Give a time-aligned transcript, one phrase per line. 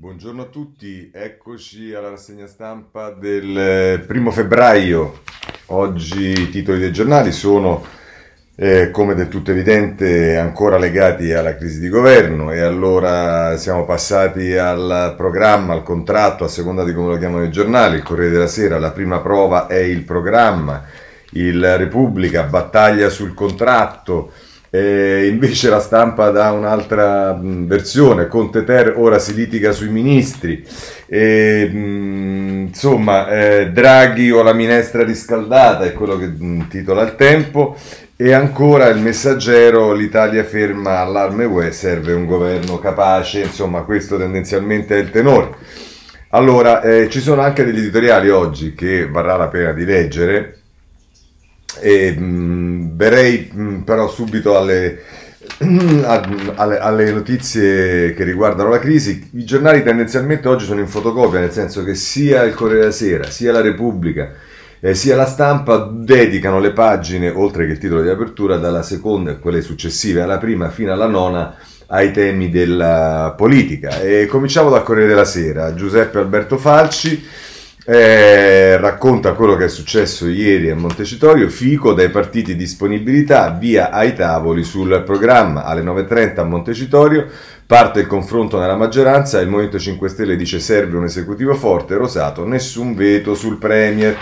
[0.00, 5.22] Buongiorno a tutti, eccoci alla rassegna stampa del eh, primo febbraio.
[5.66, 7.84] Oggi i titoli dei giornali sono,
[8.54, 14.56] eh, come del tutto evidente, ancora legati alla crisi di governo e allora siamo passati
[14.56, 18.46] al programma, al contratto, a seconda di come lo chiamano i giornali, il Corriere della
[18.46, 20.84] Sera, la prima prova è il programma,
[21.30, 24.30] il Repubblica, battaglia sul contratto.
[24.70, 30.62] E invece la stampa dà un'altra versione, Conte Ter ora si litiga sui ministri,
[31.06, 37.14] e, mh, insomma eh, Draghi o la minestra riscaldata è quello che mh, titola il
[37.16, 37.76] tempo.
[38.20, 44.96] E ancora il messaggero l'Italia ferma allarme UE, serve un governo capace, insomma questo tendenzialmente
[44.96, 45.50] è il tenore.
[46.30, 50.56] Allora, eh, ci sono anche degli editoriali oggi che varrà la pena di leggere
[51.80, 55.00] e, mh, verrei mh, però subito alle,
[56.04, 59.30] alle, alle, notizie che riguardano la crisi.
[59.34, 63.30] I giornali tendenzialmente oggi sono in fotocopia, nel senso che sia il Corriere della Sera,
[63.30, 64.32] sia la Repubblica,
[64.80, 69.32] eh, sia la stampa dedicano le pagine, oltre che il titolo di apertura, dalla seconda
[69.32, 71.56] e quelle successive alla prima fino alla nona
[71.86, 74.00] ai temi della politica.
[74.00, 75.74] E cominciamo dal Corriere della Sera.
[75.74, 77.24] Giuseppe Alberto Falci
[77.90, 84.14] eh, racconta quello che è successo ieri a Montecitorio, Fico dai partiti disponibilità, via ai
[84.14, 85.64] tavoli sul programma.
[85.64, 87.26] Alle 9.30 a Montecitorio,
[87.64, 92.44] parte il confronto nella maggioranza, il Movimento 5 Stelle dice serve un esecutivo forte, Rosato,
[92.44, 94.14] nessun veto sul Premier,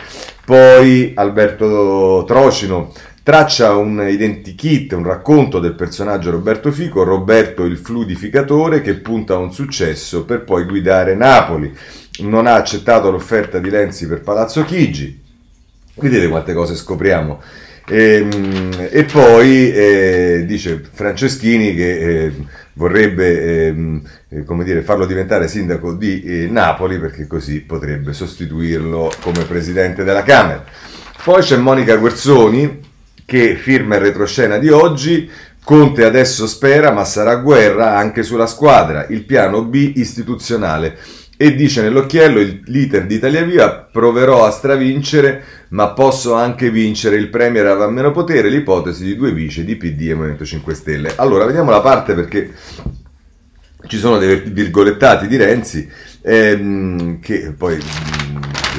[0.44, 2.92] poi Alberto Trocino
[3.26, 9.38] traccia un identikit, un racconto del personaggio Roberto Fico, Roberto il fluidificatore che punta a
[9.38, 11.76] un successo per poi guidare Napoli
[12.20, 15.22] non ha accettato l'offerta di Lenzi per Palazzo Chigi.
[15.94, 17.40] Vedete quante cose scopriamo.
[17.88, 22.32] E, ehm, e poi eh, dice Franceschini che eh,
[22.74, 29.44] vorrebbe ehm, eh, dire, farlo diventare sindaco di eh, Napoli perché così potrebbe sostituirlo come
[29.44, 30.64] presidente della Camera.
[31.22, 32.80] Poi c'è Monica Guerzoni
[33.24, 35.30] che firma il retroscena di oggi.
[35.62, 39.06] Conte adesso spera, ma sarà guerra anche sulla squadra.
[39.08, 40.96] Il piano B istituzionale
[41.38, 47.16] e dice nell'occhiello leader di Italia Viva proverò a stravincere ma posso anche vincere.
[47.16, 51.12] Il premier aveva meno potere l'ipotesi di due vice di PD e Movimento 5 Stelle.
[51.16, 52.52] Allora vediamo la parte perché
[53.86, 55.88] ci sono dei virgolettati di Renzi
[56.22, 57.78] ehm, che poi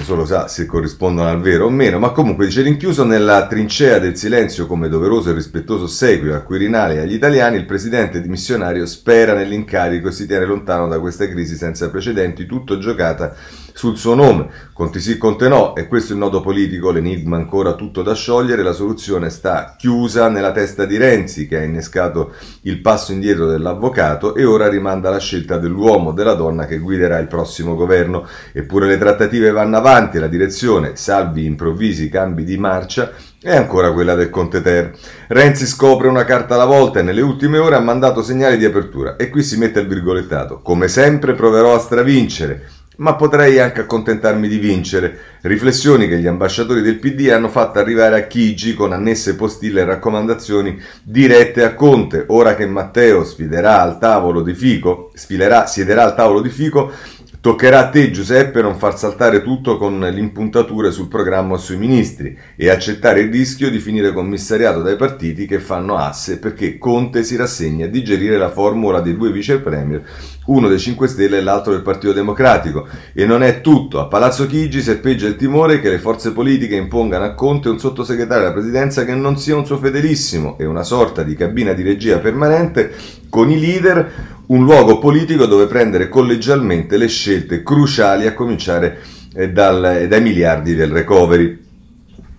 [0.03, 4.15] solo sa se corrispondono al vero o meno, ma comunque dice rinchiuso nella trincea del
[4.15, 9.33] silenzio come doveroso e rispettoso seguito al Quirinale e agli italiani, il presidente dimissionario spera
[9.33, 13.35] nell'incarico e si tiene lontano da questa crisi senza precedenti, tutto giocata
[13.77, 14.49] sul suo nome.
[14.73, 18.63] Conti sì, Conte no, e questo è il nodo politico, l'enigma ancora tutto da sciogliere,
[18.63, 24.33] la soluzione sta chiusa nella testa di Renzi che ha innescato il passo indietro dell'avvocato
[24.33, 28.25] e ora rimanda la scelta dell'uomo della donna che guiderà il prossimo governo.
[28.51, 34.15] Eppure le trattative vanno avanti, la direzione, salvi improvvisi cambi di marcia, è ancora quella
[34.15, 34.97] del Conte Ter.
[35.27, 39.17] Renzi scopre una carta alla volta e nelle ultime ore ha mandato segnali di apertura.
[39.17, 40.61] E qui si mette il virgolettato.
[40.61, 45.17] Come sempre proverò a stravincere ma potrei anche accontentarmi di vincere.
[45.41, 49.85] Riflessioni che gli ambasciatori del PD hanno fatto arrivare a Chigi con annesse postille e
[49.85, 52.25] raccomandazioni dirette a Conte.
[52.27, 56.91] Ora che Matteo sfiderà al tavolo di Fico, sfilerà, siederà al tavolo di Fico,
[57.39, 62.35] Toccherà a te, Giuseppe, non far saltare tutto con l'impuntatura sul programma o sui ministri
[62.55, 67.35] e accettare il rischio di finire commissariato dai partiti che fanno asse perché Conte si
[67.35, 70.03] rassegna a digerire la formula dei due vice premier,
[70.47, 72.87] uno dei 5 Stelle e l'altro del Partito Democratico.
[73.13, 73.99] E non è tutto.
[73.99, 78.45] A Palazzo Chigi serpeggia il timore che le forze politiche impongano a Conte un sottosegretario
[78.45, 82.17] alla presidenza che non sia un suo fedelissimo e una sorta di cabina di regia
[82.17, 82.91] permanente
[83.29, 88.99] con i leader un luogo politico dove prendere collegialmente le scelte cruciali a cominciare
[89.33, 91.65] eh, dal, eh, dai miliardi del recovery.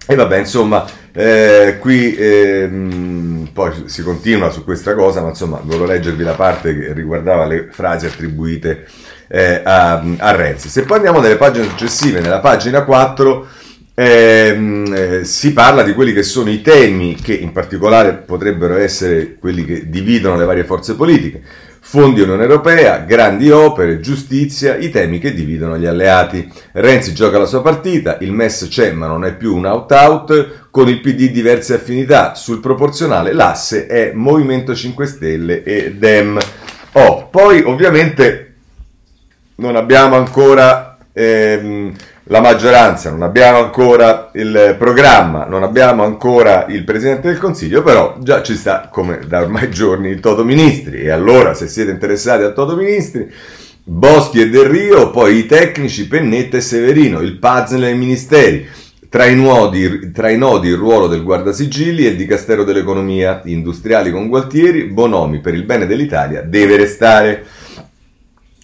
[0.07, 2.71] E vabbè, insomma, eh, qui eh,
[3.53, 7.69] poi si continua su questa cosa, ma insomma, volevo leggervi la parte che riguardava le
[7.71, 8.87] frasi attribuite
[9.29, 10.69] eh, a, a, Renzi.
[10.71, 13.47] Se poi andiamo nelle pagine successive, nella pagina 4,
[13.95, 19.37] ehm, eh, si parla di quelli che sono i temi che in particolare potrebbero essere
[19.39, 21.43] quelli che dividono le varie forze politiche.
[21.91, 26.47] Fondi Unione Europea, grandi opere, giustizia, i temi che dividono gli alleati.
[26.73, 30.91] Renzi gioca la sua partita, il MES c'è ma non è più un out-out, con
[30.91, 32.35] il PD diverse affinità.
[32.35, 36.39] Sul proporzionale l'asse è Movimento 5 Stelle e Dem.
[36.93, 38.57] Oh, poi ovviamente
[39.55, 40.99] non abbiamo ancora...
[41.15, 41.95] Ehm,
[42.29, 48.17] la maggioranza, non abbiamo ancora il programma, non abbiamo ancora il Presidente del Consiglio, però
[48.21, 51.01] già ci sta, come da ormai giorni, il Toto Ministri.
[51.01, 53.31] E allora, se siete interessati a Toto Ministri,
[53.83, 58.67] Boschi e Del Rio, poi i tecnici Pennetta e Severino, il puzzle nei ministeri.
[59.09, 64.11] Tra i, nodi, tra i nodi il ruolo del guardasigilli e il dicastero dell'economia, industriali
[64.11, 67.43] con Gualtieri, Bonomi per il bene dell'Italia deve restare.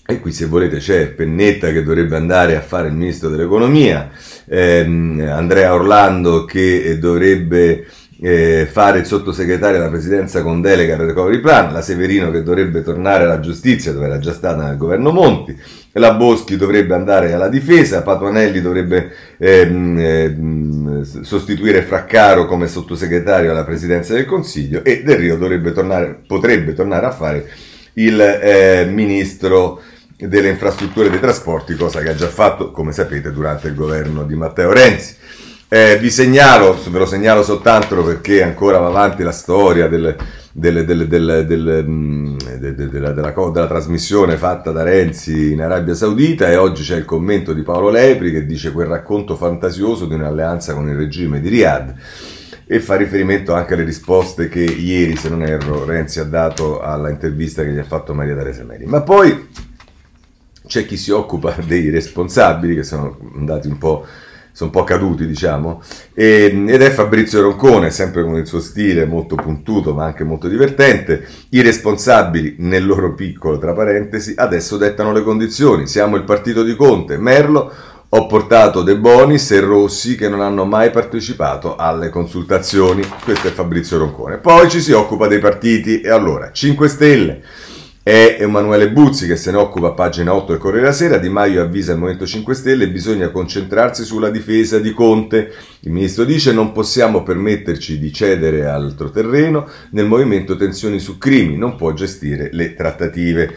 [0.06, 4.10] E qui se volete c'è Pennetta che dovrebbe andare a fare il ministro dell'economia,
[4.44, 7.86] ehm, Andrea Orlando che dovrebbe
[8.20, 12.82] eh, fare il sottosegretario alla presidenza con delega al recovery plan, la Severino che dovrebbe
[12.82, 15.58] tornare alla giustizia dove era già stata nel governo Monti,
[15.92, 23.64] la Boschi dovrebbe andare alla difesa, Patuanelli dovrebbe ehm, ehm, sostituire Fraccaro come sottosegretario alla
[23.64, 25.38] presidenza del Consiglio e Del Rio
[25.72, 27.48] tornare, potrebbe tornare a fare
[27.94, 29.80] il eh, ministro
[30.16, 34.24] delle infrastrutture e dei trasporti, cosa che ha già fatto, come sapete, durante il governo
[34.24, 35.16] di Matteo Renzi.
[35.68, 40.14] Eh, vi segnalo, ve lo segnalo soltanto perché ancora va avanti la storia del,
[40.52, 46.84] del, del, mm, della, della, della, trasmissione fatta da Renzi in Arabia Saudita e oggi
[46.84, 50.94] c'è il commento di Paolo Lepri che dice quel racconto fantasioso di un'alleanza con il
[50.94, 51.94] regime di Riyadh
[52.66, 57.10] e fa riferimento anche alle risposte che ieri, se non erro, Renzi ha dato alla
[57.10, 58.86] intervista che gli ha fatto Maria Teresa Meri.
[58.86, 59.48] Ma poi
[60.66, 64.06] c'è chi si occupa dei responsabili che sono andati un po'
[64.54, 65.82] sono un po' caduti, diciamo,
[66.14, 70.46] e, ed è Fabrizio Roncone, sempre con il suo stile molto puntuto ma anche molto
[70.46, 71.26] divertente.
[71.48, 75.88] I responsabili, nel loro piccolo, tra parentesi, adesso dettano le condizioni.
[75.88, 77.68] Siamo il partito di Conte, Merlo.
[78.10, 83.02] Ho portato De Bonis e Rossi che non hanno mai partecipato alle consultazioni.
[83.24, 84.36] Questo è Fabrizio Roncone.
[84.36, 87.42] Poi ci si occupa dei partiti e allora 5 Stelle.
[88.06, 91.16] È Emanuele Buzzi che se ne occupa a pagina 8 del Corriere della Sera.
[91.16, 95.50] Di Maio avvisa il Movimento 5 Stelle: bisogna concentrarsi sulla difesa di Conte.
[95.80, 99.66] Il ministro dice: non possiamo permetterci di cedere altro terreno.
[99.92, 103.54] Nel movimento tensioni su crimi, non può gestire le trattative.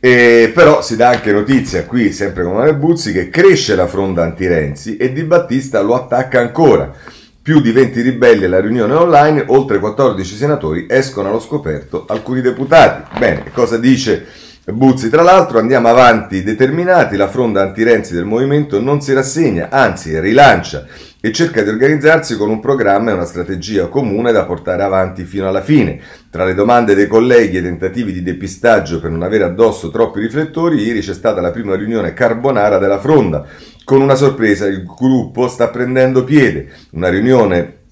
[0.00, 4.24] E però si dà anche notizia qui, sempre con Emanuele Buzzi, che cresce la fronda
[4.24, 6.92] anti-Renzi e Di Battista lo attacca ancora.
[7.44, 13.18] Più di 20 ribelli alla riunione online, oltre 14 senatori escono allo scoperto alcuni deputati.
[13.18, 14.24] Bene, cosa dice
[14.64, 15.10] Buzzi?
[15.10, 20.86] Tra l'altro andiamo avanti determinati, la fronda anti-Renzi del movimento non si rassegna, anzi rilancia
[21.20, 25.46] e cerca di organizzarsi con un programma e una strategia comune da portare avanti fino
[25.46, 26.00] alla fine.
[26.30, 30.82] Tra le domande dei colleghi e tentativi di depistaggio per non avere addosso troppi riflettori,
[30.82, 33.46] ieri c'è stata la prima riunione carbonara della fronda
[33.84, 37.82] con una sorpresa, il gruppo sta prendendo piede, una riunione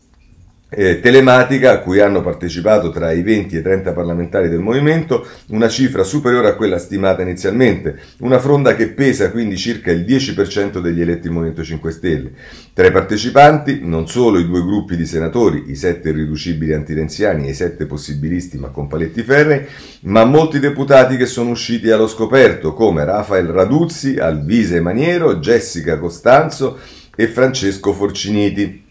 [0.74, 5.26] eh, telematica a cui hanno partecipato tra i 20 e i 30 parlamentari del movimento,
[5.48, 10.78] una cifra superiore a quella stimata inizialmente, una fronda che pesa quindi circa il 10%
[10.80, 12.30] degli eletti del Movimento 5 Stelle.
[12.72, 17.50] Tra i partecipanti non solo i due gruppi di senatori, i sette irriducibili antirenziani e
[17.50, 19.66] i sette possibilisti ma con paletti ferrei,
[20.02, 26.78] ma molti deputati che sono usciti allo scoperto come Rafael Raduzzi, Alvise Maniero, Jessica Costanzo
[27.14, 28.81] e Francesco Forciniti.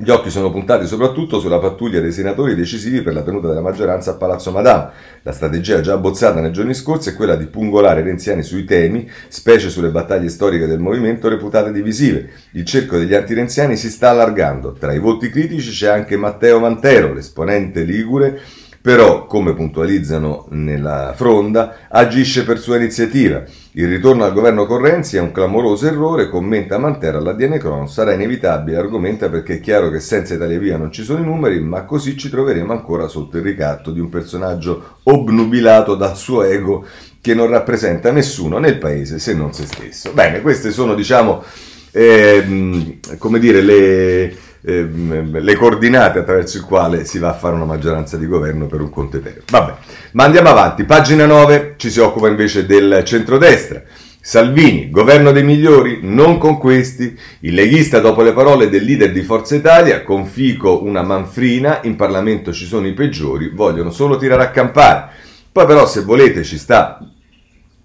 [0.00, 4.12] Gli occhi sono puntati soprattutto sulla pattuglia dei senatori decisivi per la tenuta della maggioranza
[4.12, 4.92] a Palazzo Madama.
[5.22, 9.68] La strategia già abbozzata nei giorni scorsi è quella di pungolare renziani sui temi, specie
[9.70, 12.30] sulle battaglie storiche del movimento reputate divisive.
[12.52, 14.70] Il cerco degli antirenziani si sta allargando.
[14.72, 18.40] Tra i volti critici c'è anche Matteo Mantero, l'esponente ligure
[18.80, 23.42] però, come puntualizzano nella fronda, agisce per sua iniziativa.
[23.72, 28.76] Il ritorno al governo Correnzi è un clamoroso errore, commenta Mantera all'ADN Cron, sarà inevitabile,
[28.76, 32.16] argomenta perché è chiaro che senza Italia Via non ci sono i numeri, ma così
[32.16, 36.86] ci troveremo ancora sotto il ricatto di un personaggio obnubilato dal suo ego
[37.20, 40.12] che non rappresenta nessuno nel paese se non se stesso.
[40.12, 41.42] Bene, queste sono, diciamo,
[41.90, 44.36] eh, come dire, le
[44.66, 48.80] Ehm, le coordinate attraverso il quale si va a fare una maggioranza di governo per
[48.80, 49.42] un Conte Tero.
[49.48, 49.74] Vabbè,
[50.12, 50.84] ma andiamo avanti.
[50.84, 53.82] Pagina 9 ci si occupa invece del centrodestra.
[54.20, 56.00] Salvini, governo dei migliori?
[56.02, 57.16] Non con questi.
[57.40, 61.96] Il leghista, dopo le parole del leader di Forza Italia, con Fico una manfrina, in
[61.96, 65.10] Parlamento ci sono i peggiori, vogliono solo tirare a campare.
[65.50, 66.98] Poi però, se volete, ci sta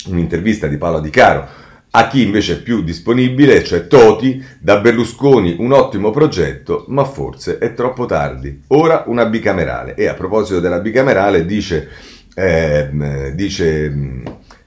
[0.07, 1.47] un'intervista di Paolo Di Caro
[1.95, 7.59] a chi invece è più disponibile, cioè Toti, da Berlusconi un ottimo progetto, ma forse
[7.59, 8.63] è troppo tardi.
[8.69, 9.93] Ora una bicamerale.
[9.93, 11.87] E a proposito della bicamerale dice,
[12.33, 12.89] eh,
[13.35, 13.93] dice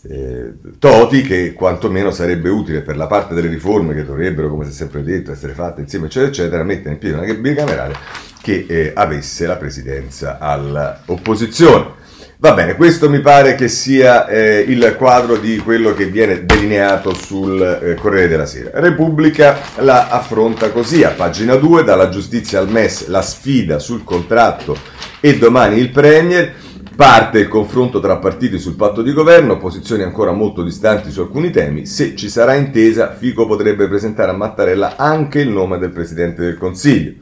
[0.03, 4.71] eh, Toti che quantomeno sarebbe utile per la parte delle riforme che dovrebbero, come si
[4.71, 7.97] è sempre detto, essere fatte insieme, eccetera, eccetera, mettere in piedi una bicamerale
[8.41, 12.05] che eh, avesse la presidenza all'opposizione.
[12.39, 17.15] Va bene, questo mi pare che sia eh, il quadro di quello che viene delineato
[17.15, 18.73] sul eh, Corriere della Sera.
[18.75, 24.77] Repubblica la affronta così, a pagina 2, dalla giustizia al MES la sfida sul contratto
[25.19, 26.53] e domani il Premier.
[26.95, 31.51] Parte il confronto tra partiti sul patto di governo, posizioni ancora molto distanti su alcuni
[31.51, 31.87] temi.
[31.87, 36.59] Se ci sarà intesa, Fico potrebbe presentare a Mattarella anche il nome del Presidente del
[36.59, 37.15] Consiglio.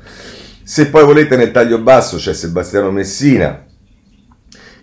[0.65, 3.65] Se poi volete nel taglio basso c'è Sebastiano Messina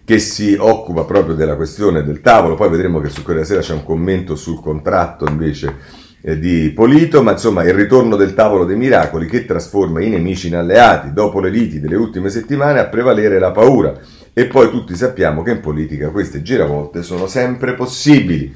[0.04, 3.74] che si occupa proprio della questione del tavolo, poi vedremo che su quella sera c'è
[3.74, 5.76] un commento sul contratto invece
[6.22, 10.48] eh, di Polito, ma insomma il ritorno del tavolo dei miracoli che trasforma i nemici
[10.48, 14.00] in alleati, dopo le liti delle ultime settimane a prevalere la paura
[14.34, 18.54] e poi tutti sappiamo che in politica queste giravolte sono sempre possibili.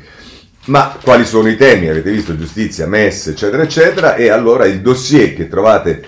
[0.68, 1.88] Ma quali sono i temi?
[1.90, 6.04] Avete visto giustizia, MES, eccetera, eccetera, e allora il dossier che trovate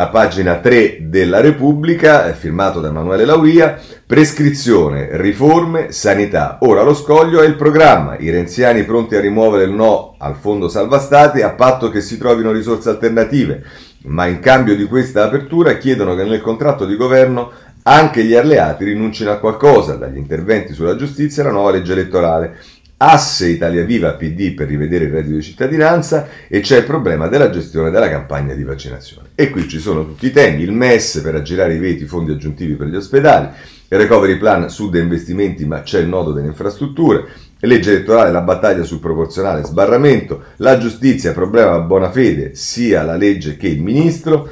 [0.00, 3.76] a pagina 3 della Repubblica, firmato da Emanuele Lauria,
[4.06, 6.58] prescrizione, riforme, sanità.
[6.60, 8.16] Ora lo scoglio è il programma.
[8.16, 12.16] I renziani pronti a rimuovere il no al fondo salva stati a patto che si
[12.16, 13.64] trovino risorse alternative,
[14.04, 17.50] ma in cambio di questa apertura chiedono che nel contratto di governo
[17.82, 22.56] anche gli alleati rinuncino a qualcosa, dagli interventi sulla giustizia alla nuova legge elettorale.
[23.00, 27.48] Asse Italia Viva PD per rivedere il reddito di cittadinanza e c'è il problema della
[27.48, 29.28] gestione della campagna di vaccinazione.
[29.36, 32.74] E qui ci sono tutti i temi, il MES per aggirare i veti fondi aggiuntivi
[32.74, 33.50] per gli ospedali,
[33.90, 37.26] il recovery plan sud e investimenti ma c'è il nodo delle infrastrutture,
[37.60, 43.56] legge elettorale, la battaglia sul proporzionale, sbarramento, la giustizia, problema buona fede, sia la legge
[43.56, 44.48] che il ministro,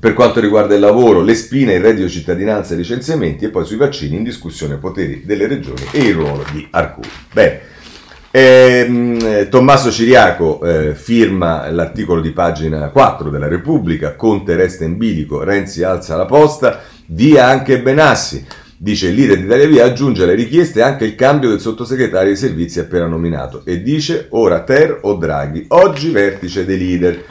[0.00, 3.76] per quanto riguarda il lavoro, le spine, il reddito cittadinanza e licenziamenti e poi sui
[3.76, 7.08] vaccini in discussione poteri delle regioni e il ruolo di Arcuri.
[7.32, 7.68] Bene.
[8.32, 15.42] Eh, Tommaso Ciriaco eh, firma l'articolo di pagina 4 della Repubblica, Conte resta in bilico,
[15.42, 18.46] Renzi alza la posta, via anche Benassi.
[18.76, 22.36] Dice il leader di Italia Via aggiunge alle richieste anche il cambio del sottosegretario dei
[22.36, 27.24] servizi appena nominato e dice ora Ter o Draghi, oggi vertice dei leader.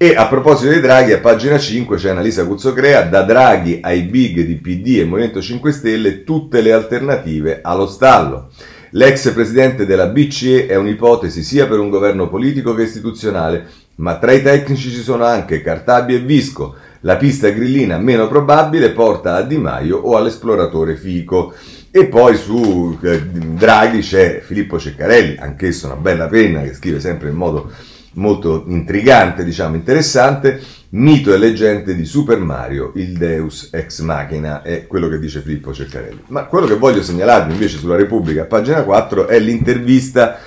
[0.00, 4.42] E a proposito dei Draghi, a pagina 5 c'è Annalisa Cuzzocrea, da Draghi ai big
[4.42, 8.50] di PD e Movimento 5 Stelle, tutte le alternative allo stallo.
[8.90, 14.30] L'ex presidente della BCE è un'ipotesi sia per un governo politico che istituzionale, ma tra
[14.30, 16.76] i tecnici ci sono anche Cartabi e Visco.
[17.00, 21.54] La pista grillina meno probabile porta a Di Maio o all'esploratore Fico.
[21.90, 27.30] E poi su eh, Draghi c'è Filippo Ceccarelli, anch'esso una bella penna che scrive sempre
[27.30, 30.60] in modo molto intrigante, diciamo interessante,
[30.90, 35.72] mito e leggende di Super Mario, il Deus ex machina, è quello che dice Filippo
[35.72, 36.24] Ceccarelli.
[36.28, 40.38] Ma quello che voglio segnalarvi invece sulla Repubblica, pagina 4, è l'intervista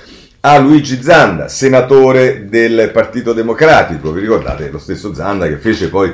[0.43, 4.11] a Luigi Zanda, senatore del Partito Democratico.
[4.11, 6.11] Vi ricordate lo stesso Zanda che fece poi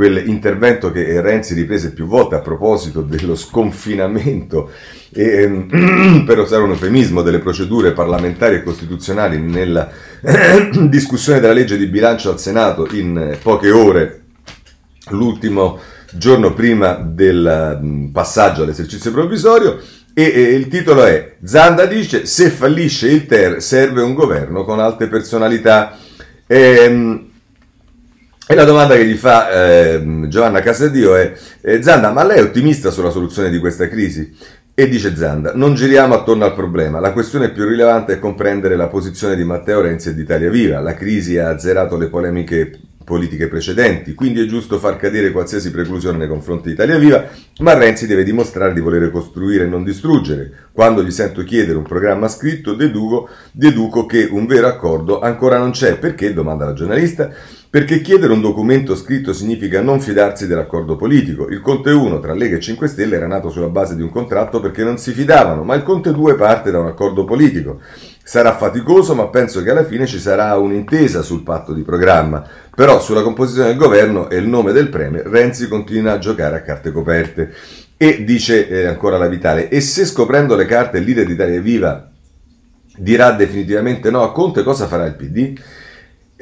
[0.00, 4.70] quell'intervento che Renzi riprese più volte a proposito dello sconfinamento,
[5.12, 9.90] e, ehm, per usare un eufemismo, delle procedure parlamentari e costituzionali nella
[10.88, 14.22] discussione della legge di bilancio al Senato in poche ore,
[15.10, 15.78] l'ultimo
[16.14, 19.78] giorno prima del mm, passaggio all'esercizio provvisorio.
[20.14, 24.80] E, e, il titolo è Zanda dice se fallisce il TER serve un governo con
[24.80, 25.98] alte personalità.
[26.46, 27.29] E, ehm,
[28.50, 32.42] e la domanda che gli fa eh, Giovanna Casadio è, eh, Zanda, ma lei è
[32.42, 34.36] ottimista sulla soluzione di questa crisi?
[34.74, 38.88] E dice Zanda, non giriamo attorno al problema, la questione più rilevante è comprendere la
[38.88, 40.80] posizione di Matteo Renzi e di Italia Viva.
[40.80, 42.72] La crisi ha azzerato le polemiche
[43.04, 47.24] politiche precedenti, quindi è giusto far cadere qualsiasi preclusione nei confronti di Italia Viva,
[47.58, 50.68] ma Renzi deve dimostrare di volere costruire e non distruggere.
[50.72, 55.70] Quando gli sento chiedere un programma scritto, deduco, deduco che un vero accordo ancora non
[55.70, 55.98] c'è.
[55.98, 56.32] Perché?
[56.32, 57.30] domanda la giornalista.
[57.70, 61.48] Perché chiedere un documento scritto significa non fidarsi dell'accordo politico.
[61.48, 64.58] Il Conte 1 tra Lega e 5 Stelle era nato sulla base di un contratto
[64.58, 67.78] perché non si fidavano, ma il Conte 2 parte da un accordo politico.
[68.24, 72.44] Sarà faticoso, ma penso che alla fine ci sarà un'intesa sul patto di programma.
[72.74, 76.62] Però sulla composizione del governo e il nome del Premier, Renzi continua a giocare a
[76.62, 77.54] carte coperte.
[77.96, 81.60] E dice eh, ancora la Vitale, e se scoprendo le carte il leader di Italia
[81.60, 82.10] Viva
[82.96, 85.54] dirà definitivamente no a Conte, cosa farà il PD?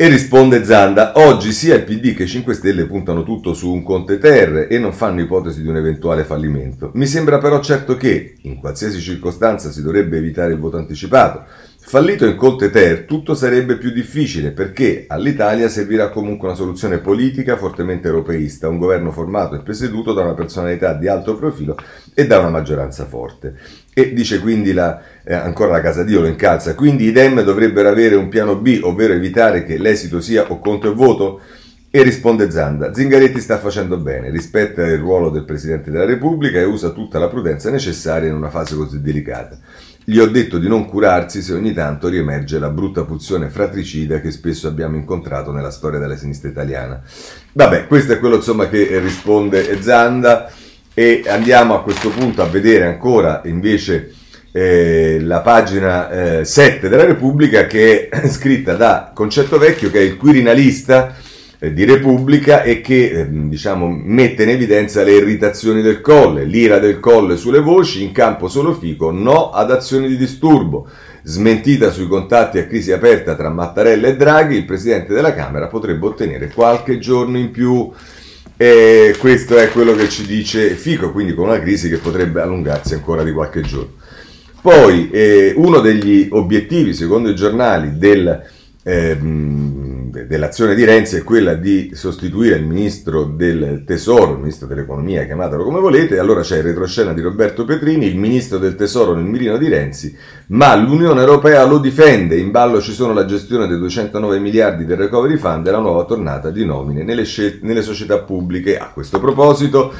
[0.00, 3.82] E risponde Zanda, oggi sia il PD che i 5 Stelle puntano tutto su un
[3.82, 6.92] Conte Terre e non fanno ipotesi di un eventuale fallimento.
[6.94, 11.46] Mi sembra però certo che, in qualsiasi circostanza, si dovrebbe evitare il voto anticipato.
[11.80, 17.56] Fallito in Conte Ter, tutto sarebbe più difficile perché all'Italia servirà comunque una soluzione politica
[17.56, 21.74] fortemente europeista, un governo formato e presieduto da una personalità di alto profilo
[22.14, 23.56] e da una maggioranza forte.
[23.98, 27.88] E dice quindi la, eh, ancora la Casa Dio lo incalza, quindi i Dem dovrebbero
[27.88, 31.40] avere un piano B, ovvero evitare che l'esito sia o conto e voto?
[31.90, 36.64] E risponde Zanda, Zingaretti sta facendo bene, rispetta il ruolo del Presidente della Repubblica e
[36.64, 39.58] usa tutta la prudenza necessaria in una fase così delicata.
[40.04, 44.30] Gli ho detto di non curarsi se ogni tanto riemerge la brutta pulsione fratricida che
[44.30, 47.02] spesso abbiamo incontrato nella storia della sinistra italiana.
[47.52, 50.48] Vabbè, questo è quello insomma che risponde Zanda.
[50.98, 54.14] E andiamo a questo punto a vedere ancora invece
[54.50, 60.02] eh, la pagina eh, 7 della Repubblica che è scritta da Concetto Vecchio che è
[60.02, 61.14] il quirinalista
[61.60, 66.80] eh, di Repubblica e che eh, diciamo, mette in evidenza le irritazioni del colle, l'ira
[66.80, 70.88] del colle sulle voci, in campo solo Fico, no ad azioni di disturbo.
[71.22, 76.06] Smentita sui contatti a crisi aperta tra Mattarella e Draghi, il Presidente della Camera potrebbe
[76.06, 77.92] ottenere qualche giorno in più.
[78.60, 82.94] E questo è quello che ci dice Fico, quindi con una crisi che potrebbe allungarsi
[82.94, 83.92] ancora di qualche giorno.
[84.60, 88.42] Poi eh, uno degli obiettivi, secondo i giornali, del,
[88.82, 89.16] eh,
[90.28, 95.64] dell'azione di Renzi è quella di sostituire il ministro del Tesoro, il ministro dell'Economia, chiamatelo
[95.64, 99.56] come volete, allora c'è il retroscena di Roberto Petrini, il ministro del Tesoro nel mirino
[99.56, 100.14] di Renzi,
[100.48, 104.98] ma l'Unione Europea lo difende, in ballo ci sono la gestione dei 209 miliardi del
[104.98, 108.76] Recovery Fund e la nuova tornata di nomine nelle, scel- nelle società pubbliche.
[108.76, 109.94] A questo proposito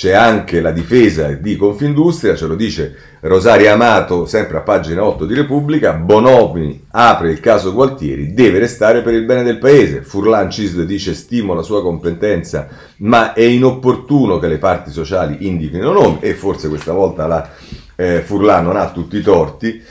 [0.00, 5.26] c'è anche la difesa di Confindustria, ce lo dice Rosaria Amato, sempre a pagina 8
[5.26, 10.00] di Repubblica, Bonomi apre il caso Gualtieri, deve restare per il bene del paese.
[10.00, 12.66] Furlan Cisle dice stimo la sua competenza,
[13.00, 17.50] ma è inopportuno che le parti sociali indichino nomi e forse questa volta la
[17.94, 19.82] eh, Furlan non ha tutti i torti.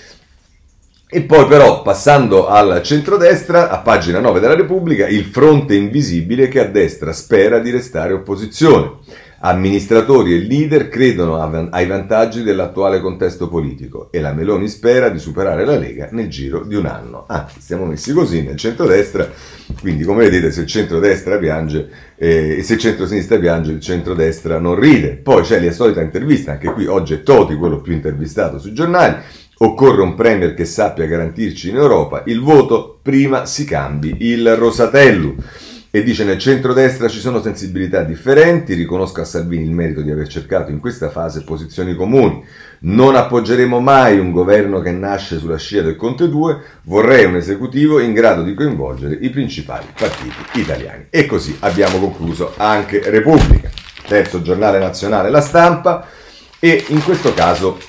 [1.12, 6.62] E poi però, passando al centrodestra, a pagina 9 della Repubblica, il fronte invisibile che
[6.62, 9.28] a destra spera di restare opposizione.
[9.42, 11.42] Amministratori e leader credono
[11.72, 16.66] ai vantaggi dell'attuale contesto politico e la Meloni spera di superare la Lega nel giro
[16.66, 17.24] di un anno.
[17.26, 19.30] Ah, siamo messi così nel centrodestra,
[19.80, 24.60] quindi come vedete se il centrodestra piange eh, e se il centrosinistra piange il centrodestra
[24.60, 25.16] non ride.
[25.16, 29.16] Poi c'è la solita intervista, anche qui oggi è Toti quello più intervistato sui giornali,
[29.62, 35.36] Occorre un premier che sappia garantirci in Europa il voto, prima si cambi il Rosatello
[35.92, 40.28] e dice nel centrodestra ci sono sensibilità differenti, riconosco a Salvini il merito di aver
[40.28, 42.44] cercato in questa fase posizioni comuni.
[42.82, 48.00] Non appoggeremo mai un governo che nasce sulla scia del Conte 2, vorrei un esecutivo
[48.00, 51.08] in grado di coinvolgere i principali partiti italiani.
[51.10, 53.70] E così abbiamo concluso anche Repubblica,
[54.08, 56.08] terzo giornale nazionale La Stampa
[56.60, 57.80] e in questo caso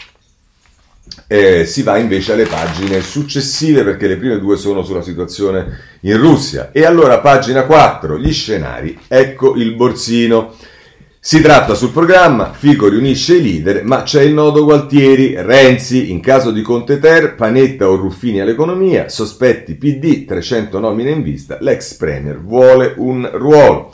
[1.27, 6.17] eh, si va invece alle pagine successive perché le prime due sono sulla situazione in
[6.19, 6.71] Russia.
[6.73, 10.55] E allora pagina 4, gli scenari, ecco il borsino.
[11.23, 16.21] Si tratta sul programma, Fico riunisce i leader, ma c'è il nodo Gualtieri, Renzi, in
[16.21, 21.93] caso di Conte Ter, Panetta o Ruffini all'economia, sospetti PD, 300 nomine in vista, l'ex
[21.95, 23.93] premier vuole un ruolo.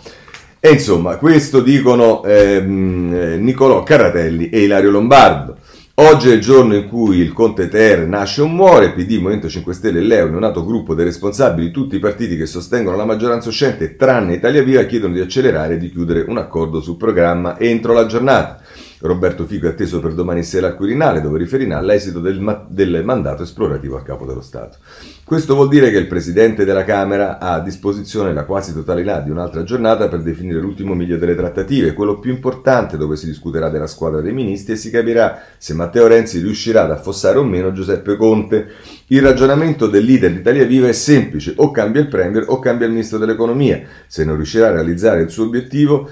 [0.61, 5.56] E insomma, questo dicono ehm, eh, Nicolò Carratelli e Ilario Lombardo.
[5.99, 9.73] Oggi è il giorno in cui il Conte Ter nasce o muore, PD, Movimento 5
[9.73, 13.97] Stelle e Leo, neonato gruppo dei responsabili tutti i partiti che sostengono la maggioranza uscente,
[13.97, 18.05] tranne Italia Viva, chiedono di accelerare e di chiudere un accordo sul programma entro la
[18.05, 18.61] giornata.
[19.07, 23.03] Roberto Fico è atteso per domani sera al Quirinale, dove riferirà l'esito del, ma- del
[23.05, 24.79] mandato esplorativo a capo dello Stato.
[25.25, 29.31] Questo vuol dire che il Presidente della Camera ha a disposizione la quasi totalità di
[29.31, 33.89] un'altra giornata per definire l'ultimo miglio delle trattative, quello più importante dove si discuterà della
[33.89, 38.17] squadra dei ministri e si capirà se Matteo Renzi riuscirà ad affossare o meno Giuseppe
[38.17, 38.69] Conte.
[39.09, 42.87] Il ragionamento del leader di Italia Viva è semplice, o cambia il Premier o cambia
[42.87, 43.83] il Ministro dell'Economia.
[44.07, 46.09] Se non riuscirà a realizzare il suo obiettivo,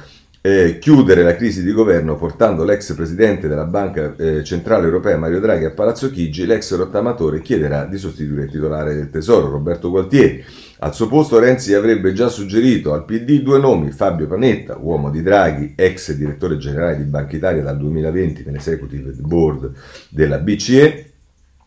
[0.47, 5.41] eh, chiudere la crisi di governo portando l'ex presidente della Banca eh, Centrale Europea Mario
[5.41, 10.45] Draghi a Palazzo Chigi, l'ex rottamatore chiederà di sostituire il titolare del Tesoro Roberto Gualtieri.
[10.81, 15.23] Al suo posto Renzi avrebbe già suggerito al PD due nomi, Fabio Panetta, uomo di
[15.23, 19.73] Draghi, ex direttore generale di Banca Italia dal 2020 nell'executive board
[20.11, 21.14] della BCE,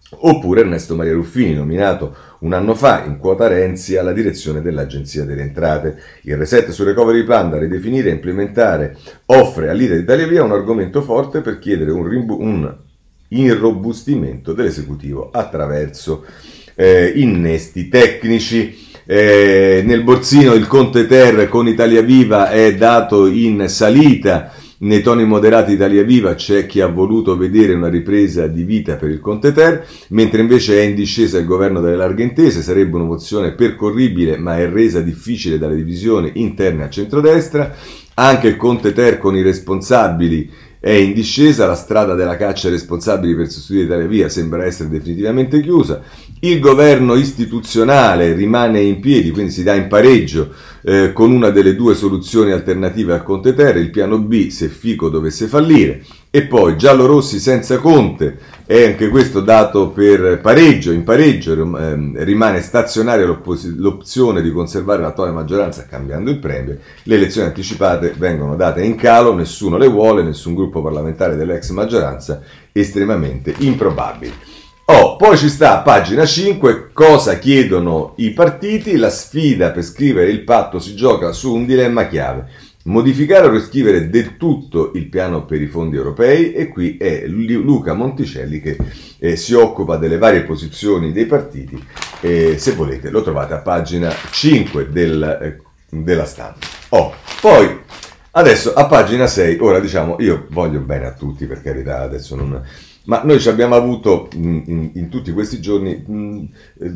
[0.10, 5.42] oppure Ernesto Maria Ruffini, nominato un anno fa in quota Renzi alla direzione dell'Agenzia delle
[5.42, 5.98] Entrate.
[6.24, 10.52] Il reset sul recovery plan da ridefinire e implementare offre al leader Italia Via un
[10.52, 12.76] argomento forte per chiedere un, rimbu- un
[13.30, 16.26] irrobustimento dell'esecutivo attraverso
[16.76, 18.86] eh, innesti tecnici.
[19.10, 25.26] Eh, nel borsino il Conte Ter con Italia Viva è dato in salita nei toni
[25.26, 29.52] moderati Italia Viva c'è chi ha voluto vedere una ripresa di vita per il Conte
[29.52, 34.58] Ter, mentre invece è in discesa il governo delle larghe intese, sarebbe un'opzione percorribile ma
[34.58, 37.74] è resa difficile dalle divisioni interne a centrodestra.
[38.20, 42.74] Anche il Conte Ter con i responsabili è in discesa, la strada della caccia ai
[42.74, 46.02] responsabili per sostituire Italia Via sembra essere definitivamente chiusa.
[46.42, 51.76] Il governo istituzionale rimane in piedi, quindi si dà in pareggio eh, con una delle
[51.76, 56.78] due soluzioni alternative al Conte Terra, il piano B se Fico dovesse fallire, e poi
[56.78, 64.42] giallo-rossi senza Conte, è anche questo dato per pareggio, in pareggio eh, rimane stazionaria l'opzione
[64.42, 69.78] di conservare l'attuale maggioranza cambiando il premio, le elezioni anticipate vengono date in calo, nessuno
[69.78, 74.34] le vuole, nessun gruppo parlamentare dell'ex maggioranza, estremamente improbabili.
[74.90, 80.46] Oh, poi ci sta pagina 5 cosa chiedono i partiti, la sfida per scrivere il
[80.46, 82.48] patto si gioca su un dilemma chiave.
[82.86, 87.96] Modificare o riscrivere del tutto il piano per i fondi europei e qui è Luca
[87.96, 88.78] Monticelli che
[89.20, 91.78] eh, si occupa delle varie posizioni dei partiti
[92.22, 96.66] e se volete lo trovate a pagina 5 del, eh, della stampa.
[96.90, 97.78] Oh, poi
[98.32, 102.64] adesso a pagina 6, ora diciamo io voglio bene a tutti per carità, adesso non
[103.08, 106.44] ma noi ci abbiamo avuto in, in, in tutti questi giorni, mh,
[106.82, 106.94] eh,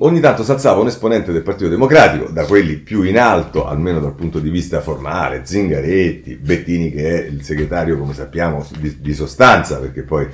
[0.00, 3.98] ogni tanto si alzava un esponente del Partito Democratico, da quelli più in alto, almeno
[3.98, 9.14] dal punto di vista formale, Zingaretti, Bettini che è il segretario, come sappiamo, di, di
[9.14, 10.26] sostanza, perché poi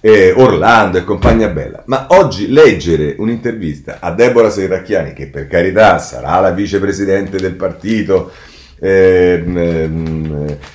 [0.00, 1.82] eh, Orlando e compagnia bella.
[1.86, 8.30] Ma oggi leggere un'intervista a Deborah Serracchiani, che per carità sarà la vicepresidente del partito,
[8.84, 9.88] eh,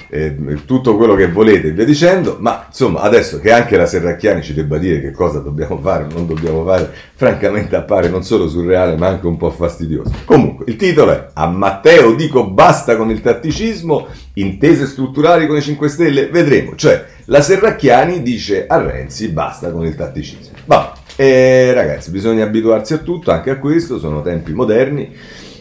[0.09, 4.41] eh, tutto quello che volete e via dicendo, ma insomma adesso che anche la Serracchiani
[4.41, 8.47] ci debba dire che cosa dobbiamo fare o non dobbiamo fare, francamente appare non solo
[8.47, 10.09] surreale ma anche un po' fastidioso.
[10.23, 15.61] Comunque il titolo è A Matteo dico basta con il tatticismo, intese strutturali con i
[15.61, 20.55] 5 Stelle, vedremo, cioè la Serracchiani dice a Renzi basta con il tatticismo.
[20.63, 25.13] Va, eh, ragazzi bisogna abituarsi a tutto, anche a questo, sono tempi moderni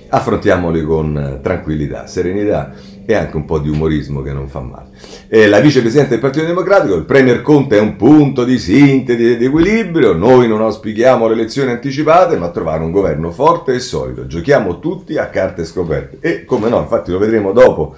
[0.09, 2.73] affrontiamoli con eh, tranquillità, serenità
[3.07, 4.89] e anche un po' di umorismo che non fa male.
[5.29, 9.43] E la vicepresidente del Partito Democratico, il Premier Conte è un punto di sintesi ed
[9.43, 14.81] equilibrio, noi non auspichiamo le elezioni anticipate ma trovare un governo forte e solido, giochiamo
[14.81, 17.97] tutti a carte scoperte e come no, infatti lo vedremo dopo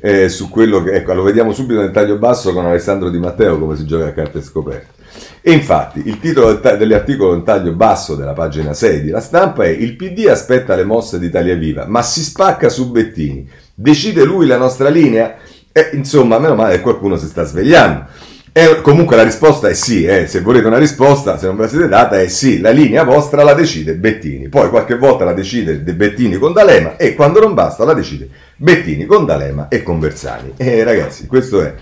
[0.00, 3.58] eh, su quello che, ecco, lo vediamo subito nel taglio basso con Alessandro Di Matteo
[3.58, 4.94] come si gioca a carte scoperte.
[5.40, 9.68] E infatti il titolo dell'articolo in taglio basso della pagina 6 di La Stampa è
[9.68, 13.48] Il PD aspetta le mosse di Italia Viva, ma si spacca su Bettini.
[13.78, 15.36] Decide lui la nostra linea?
[15.70, 18.06] E insomma, meno male che qualcuno si sta svegliando.
[18.50, 20.26] E comunque la risposta è sì, eh.
[20.26, 23.42] se volete una risposta, se non ve la siete data, è sì, la linea vostra
[23.42, 24.48] la decide Bettini.
[24.48, 29.04] Poi qualche volta la decide Bettini con D'Alema e quando non basta la decide Bettini
[29.04, 30.54] con D'Alema e con Bersani.
[30.56, 31.74] E ragazzi, questo è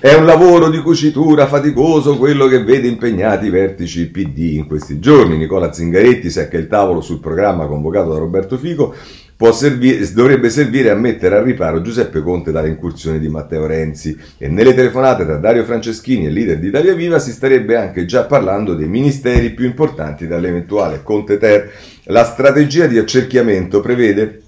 [0.00, 5.00] è un lavoro di cucitura faticoso quello che vede impegnati i vertici PD in questi
[5.00, 5.36] giorni.
[5.36, 8.94] Nicola Zingaretti secca il tavolo sul programma convocato da Roberto Fico.
[9.52, 14.48] Servire, dovrebbe servire a mettere al riparo Giuseppe Conte dalle incursioni di Matteo Renzi e
[14.48, 18.24] nelle telefonate tra Dario Franceschini e il leader di Italia Viva si starebbe anche già
[18.24, 21.70] parlando dei ministeri più importanti dall'eventuale Conte Ter.
[22.06, 24.42] La strategia di accerchiamento prevede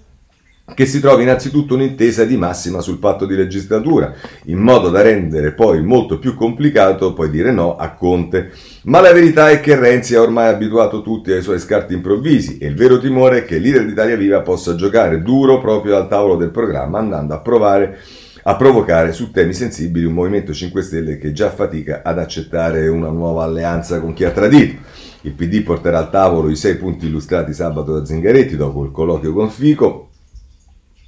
[0.75, 5.53] che si trovi innanzitutto un'intesa di massima sul patto di legislatura, in modo da rendere
[5.53, 8.51] poi molto più complicato poi dire no a Conte.
[8.85, 12.67] Ma la verità è che Renzi ha ormai abituato tutti ai suoi scarti improvvisi e
[12.67, 16.37] il vero timore è che il leader d'Italia Viva possa giocare duro proprio al tavolo
[16.37, 17.99] del programma, andando a provare
[18.45, 23.11] a provocare su temi sensibili un Movimento 5 Stelle che già fatica ad accettare una
[23.11, 24.81] nuova alleanza con chi ha tradito.
[25.23, 29.35] Il PD porterà al tavolo i sei punti illustrati sabato da Zingaretti dopo il colloquio
[29.35, 30.10] con Fico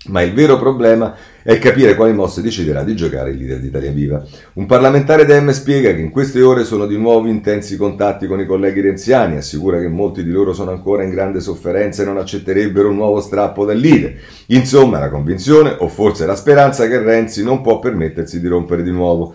[0.07, 3.91] ma il vero problema è capire quali mosse deciderà di giocare il leader di Italia
[3.91, 4.25] Viva.
[4.55, 8.47] Un parlamentare Dem spiega che in queste ore sono di nuovo intensi contatti con i
[8.47, 12.89] colleghi renziani, assicura che molti di loro sono ancora in grande sofferenza e non accetterebbero
[12.89, 14.15] un nuovo strappo dal leader.
[14.47, 18.91] Insomma, la convinzione, o forse la speranza, che Renzi non può permettersi di rompere di
[18.91, 19.35] nuovo.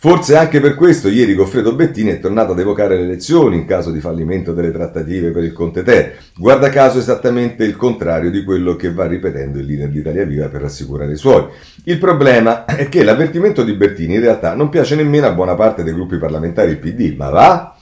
[0.00, 3.90] Forse anche per questo ieri Goffredo Bettini è tornato ad evocare le elezioni in caso
[3.90, 6.16] di fallimento delle trattative per il Conte Ter.
[6.36, 10.46] Guarda caso esattamente il contrario di quello che va ripetendo il leader di Italia Viva
[10.46, 11.46] per rassicurare i suoi.
[11.82, 15.82] Il problema è che l'avvertimento di Bettini in realtà non piace nemmeno a buona parte
[15.82, 17.76] dei gruppi parlamentari PD, ma va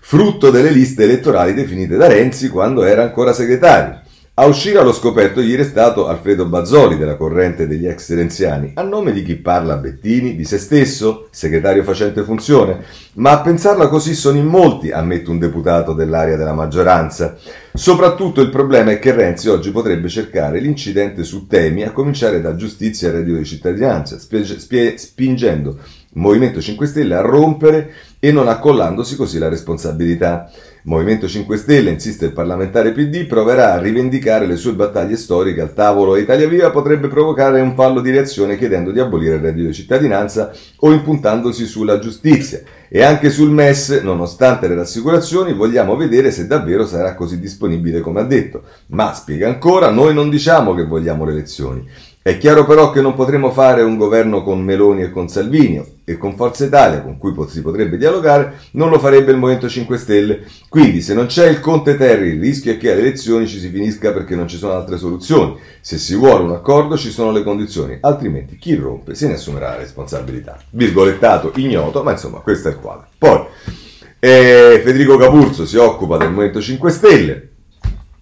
[0.00, 4.02] frutto delle liste elettorali definite da Renzi quando era ancora segretario.
[4.36, 8.82] A uscire allo scoperto ieri è stato Alfredo Bazzoli della corrente degli ex renziani, a
[8.82, 14.12] nome di chi parla Bettini, di se stesso, segretario facente funzione, ma a pensarla così
[14.12, 17.36] sono in molti, ammette un deputato dell'area della maggioranza.
[17.72, 22.56] Soprattutto il problema è che Renzi oggi potrebbe cercare l'incidente su temi, a cominciare da
[22.56, 25.78] giustizia e reddito di cittadinanza, spie- spie- spingendo
[26.14, 30.48] Movimento 5 Stelle a rompere e non accollandosi così la responsabilità.
[30.84, 35.72] Movimento 5 Stelle, insiste il parlamentare PD, proverà a rivendicare le sue battaglie storiche al
[35.72, 39.68] tavolo e Italia Viva potrebbe provocare un fallo di reazione chiedendo di abolire il reddito
[39.68, 42.60] di cittadinanza o impuntandosi sulla giustizia.
[42.88, 48.20] E anche sul MES, nonostante le rassicurazioni, vogliamo vedere se davvero sarà così disponibile come
[48.20, 48.62] ha detto.
[48.88, 51.88] Ma, spiega ancora, noi non diciamo che vogliamo le elezioni.
[52.26, 56.16] È chiaro però che non potremo fare un governo con Meloni e con Salvini e
[56.16, 60.42] con Forza Italia, con cui si potrebbe dialogare, non lo farebbe il Movimento 5 Stelle.
[60.70, 63.68] Quindi se non c'è il Conte Terry, il rischio è che alle elezioni ci si
[63.68, 65.58] finisca perché non ci sono altre soluzioni.
[65.82, 69.72] Se si vuole un accordo ci sono le condizioni, altrimenti chi rompe se ne assumerà
[69.72, 70.58] la responsabilità.
[70.70, 73.06] Virgolettato ignoto, ma insomma questo è il quadro.
[73.18, 73.44] Poi
[74.18, 77.48] eh, Federico Capurzo si occupa del Movimento 5 Stelle.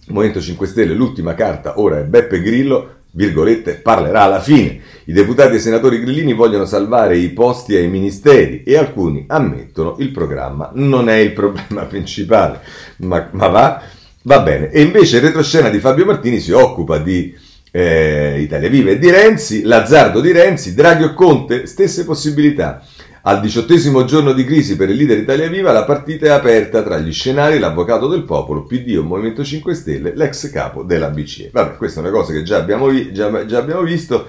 [0.08, 4.80] Movimento 5 Stelle, l'ultima carta ora è Beppe Grillo, virgolette, parlerà alla fine.
[5.04, 9.96] I deputati e i senatori grillini vogliono salvare i posti ai ministeri e alcuni ammettono
[9.98, 12.60] il programma non è il problema principale,
[12.98, 13.82] ma, ma va,
[14.22, 14.70] va bene.
[14.70, 17.34] E invece il retroscena di Fabio Martini si occupa di
[17.70, 22.84] eh, Italia Viva e di Renzi, l'azzardo di Renzi, Draghi o Conte, stesse possibilità.
[23.24, 26.98] Al diciottesimo giorno di crisi per il leader Italia Viva, la partita è aperta tra
[26.98, 31.50] gli scenari, l'avvocato del popolo, PD o Movimento 5 Stelle, l'ex capo della BCE.
[31.52, 34.26] Vabbè, questa è una cosa che già abbiamo, vi- già, già abbiamo visto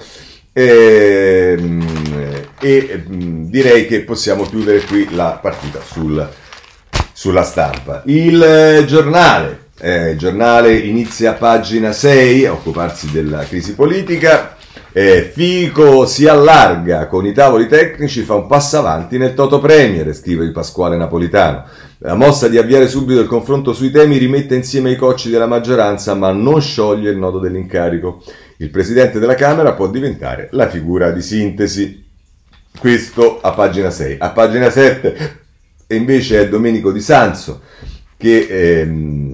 [0.53, 1.87] e, ehm,
[2.59, 6.29] e, mm, direi che possiamo chiudere qui la partita sul,
[7.11, 8.03] sulla stampa.
[8.05, 14.52] Il giornale, eh, il giornale inizia a pagina 6 a occuparsi della crisi politica.
[14.95, 20.13] Eh, Fico si allarga con i tavoli tecnici, fa un passo avanti nel Toto Premier,
[20.13, 21.65] scrive il Pasquale Napolitano.
[21.97, 26.13] La mossa di avviare subito il confronto sui temi rimette insieme i cocci della maggioranza,
[26.13, 28.21] ma non scioglie il nodo dell'incarico.
[28.57, 32.05] Il presidente della Camera può diventare la figura di sintesi.
[32.77, 34.17] Questo a pagina 6.
[34.19, 35.41] A pagina 7
[35.87, 37.61] invece è Domenico Di Sanzo
[38.23, 39.32] che ehm,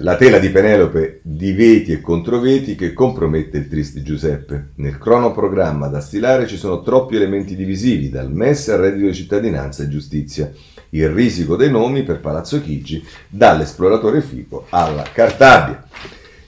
[0.00, 4.70] la tela di Penelope di veti e controveti che compromette il tristi Giuseppe.
[4.76, 9.84] Nel cronoprogramma da stilare ci sono troppi elementi divisivi, dal MES al reddito di cittadinanza
[9.84, 10.50] e giustizia.
[10.90, 15.84] Il risico dei nomi per Palazzo Chigi, dall'esploratore Fico alla Cartabia.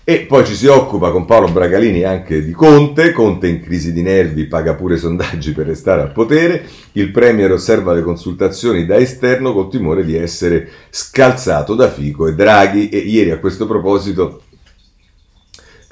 [0.05, 4.03] E poi ci si occupa con Paolo Bragalini anche di Conte, Conte in crisi di
[4.03, 9.53] nervi paga pure sondaggi per restare al potere, il Premier osserva le consultazioni da esterno
[9.53, 12.89] col timore di essere scalzato da Fico e Draghi.
[12.89, 14.43] E ieri a questo proposito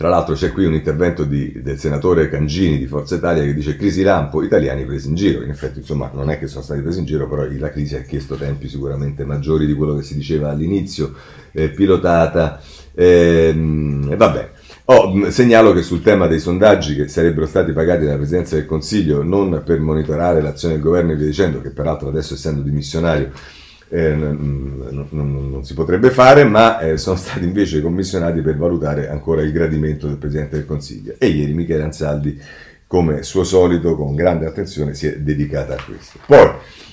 [0.01, 3.77] tra l'altro c'è qui un intervento di, del senatore Cangini di Forza Italia che dice
[3.77, 5.43] crisi lampo, italiani presi in giro.
[5.43, 8.01] In effetti, insomma, non è che sono stati presi in giro, però la crisi ha
[8.01, 11.15] chiesto tempi sicuramente maggiori di quello che si diceva all'inizio,
[11.53, 12.63] eh, pilotata
[12.95, 14.51] Ehm, vabbè.
[14.87, 19.23] Oh, segnalo che sul tema dei sondaggi che sarebbero stati pagati dalla Presidenza del Consiglio
[19.23, 23.31] non per monitorare l'azione del governo e via dicendo, che peraltro adesso essendo dimissionario
[23.89, 29.09] eh, non, non, non, si potrebbe fare, ma eh, sono stati invece commissionati per valutare
[29.09, 31.15] ancora il gradimento del Presidente del Consiglio.
[31.19, 32.41] E ieri Michele Ansaldi,
[32.91, 36.19] come suo solito, con grande attenzione, si è dedicata a questo.
[36.27, 36.51] Poi,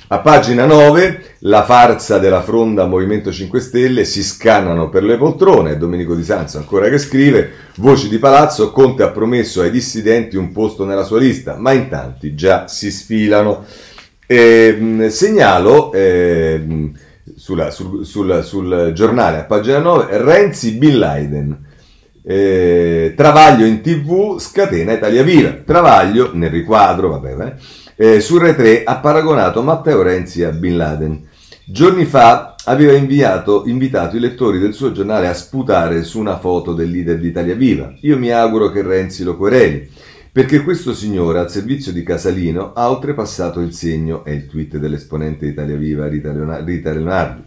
[0.10, 5.75] a pagina 9, la farsa della fronda Movimento 5 Stelle si scannano per le poltrone.
[5.75, 10.51] Domenico Di Sanzo ancora che scrive: Voci di palazzo, Conte ha promesso ai dissidenti un
[10.51, 13.65] posto nella sua lista, ma in tanti già si sfilano.
[14.27, 16.91] Eh, segnalo eh,
[17.36, 21.65] sulla, sul, sul, sul, giornale a pagina 9 Renzi Bin Laden.
[22.29, 25.61] Eh, travaglio in tv scatena Italia Viva.
[25.63, 27.55] Travaglio nel riquadro, vabbè,
[27.95, 31.25] eh, eh, su Re 3 ha paragonato Matteo Renzi a Bin Laden.
[31.63, 36.73] Giorni fa aveva inviato, invitato i lettori del suo giornale a sputare su una foto
[36.73, 37.93] del leader di Italia Viva.
[38.01, 39.89] Io mi auguro che Renzi lo quereli,
[40.29, 45.45] perché questo signore al servizio di Casalino ha oltrepassato il segno, è il tweet dell'esponente
[45.45, 47.43] Italia Viva Rita, Leonardi,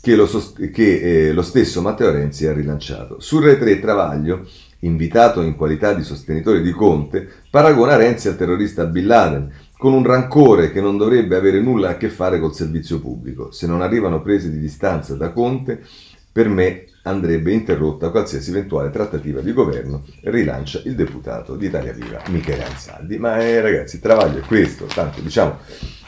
[0.00, 3.20] che, lo, sost- che eh, lo stesso Matteo Renzi ha rilanciato.
[3.20, 4.46] Su Re 3 Travaglio
[4.80, 10.04] invitato in qualità di sostenitore di Conte, paragona Renzi al terrorista Bin Laden, con un
[10.04, 13.50] rancore che non dovrebbe avere nulla a che fare col servizio pubblico.
[13.50, 15.82] Se non arrivano prese di distanza da Conte,
[16.30, 22.22] per me andrebbe interrotta qualsiasi eventuale trattativa di governo, rilancia il deputato di Italia Viva
[22.28, 23.18] Michele Ansaldi.
[23.18, 25.58] Ma eh, ragazzi, il travaglio è questo, tanto diciamo...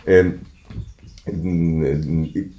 [0.05, 0.38] Eh,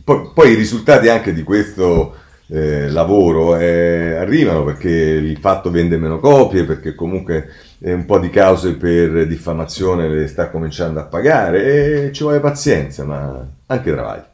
[0.03, 2.15] poi, poi, i risultati anche di questo
[2.47, 8.19] eh, lavoro eh, arrivano perché il fatto vende meno copie, perché comunque eh, un po'
[8.19, 13.91] di cause per diffamazione le sta cominciando a pagare e ci vuole pazienza, ma anche
[13.91, 14.25] travaglio.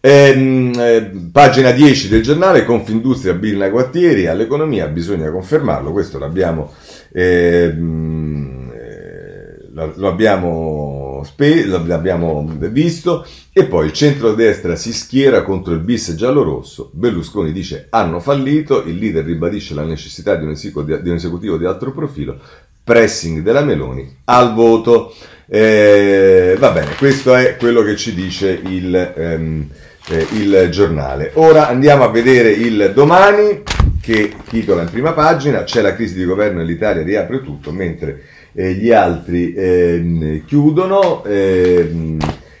[0.00, 6.72] Ehm, eh, pagina 10 del giornale, Confindustria Birna Guattieri, all'economia bisogna confermarlo, questo l'abbiamo,
[7.12, 15.80] ehm, eh, lo abbiamo spe- l'abbiamo visto, e poi il centro-destra si schiera contro il
[15.80, 21.14] bis giallo-rosso, Berlusconi dice hanno fallito, il leader ribadisce la necessità di un, di un
[21.14, 22.38] esecutivo di altro profilo,
[22.82, 25.12] pressing della Meloni al voto.
[25.48, 29.68] Eh, va bene, questo è quello che ci dice il, ehm,
[30.08, 31.32] eh, il giornale.
[31.34, 33.62] Ora andiamo a vedere il domani
[34.00, 38.22] che titola in prima pagina c'è la crisi di governo e l'Italia riapre tutto mentre
[38.56, 41.22] eh, gli altri ehm, chiudono.
[41.24, 42.18] Ehm,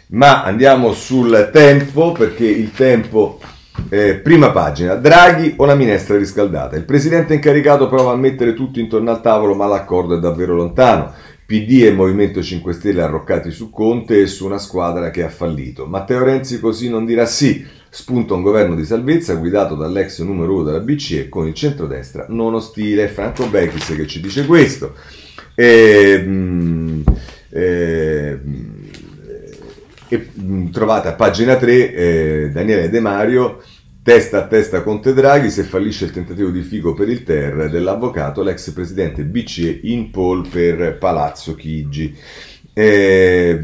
[0.08, 3.40] ma andiamo sul tempo perché il tempo
[3.88, 6.76] eh, prima pagina, Draghi o la minestra riscaldata.
[6.76, 11.12] Il presidente incaricato prova a mettere tutto intorno al tavolo, ma l'accordo è davvero lontano.
[11.46, 15.86] PD e Movimento 5 Stelle arroccati su Conte e su una squadra che ha fallito.
[15.86, 17.64] Matteo Renzi così non dirà sì.
[17.88, 22.54] Spunta un governo di salvezza guidato dall'ex numero 1 della BCE con il centrodestra non
[22.54, 23.08] ostile.
[23.08, 24.94] Franco Bechis che ci dice questo.
[25.56, 27.02] E, mm,
[27.48, 28.40] e,
[30.08, 33.62] e mm, trovate a pagina 3 eh, Daniele De Mario
[34.06, 38.40] Testa a testa Conte Draghi, se fallisce il tentativo di figo per il Ter dell'avvocato,
[38.40, 42.16] l'ex presidente BCE in poll per Palazzo Chigi.
[42.72, 43.58] Eh,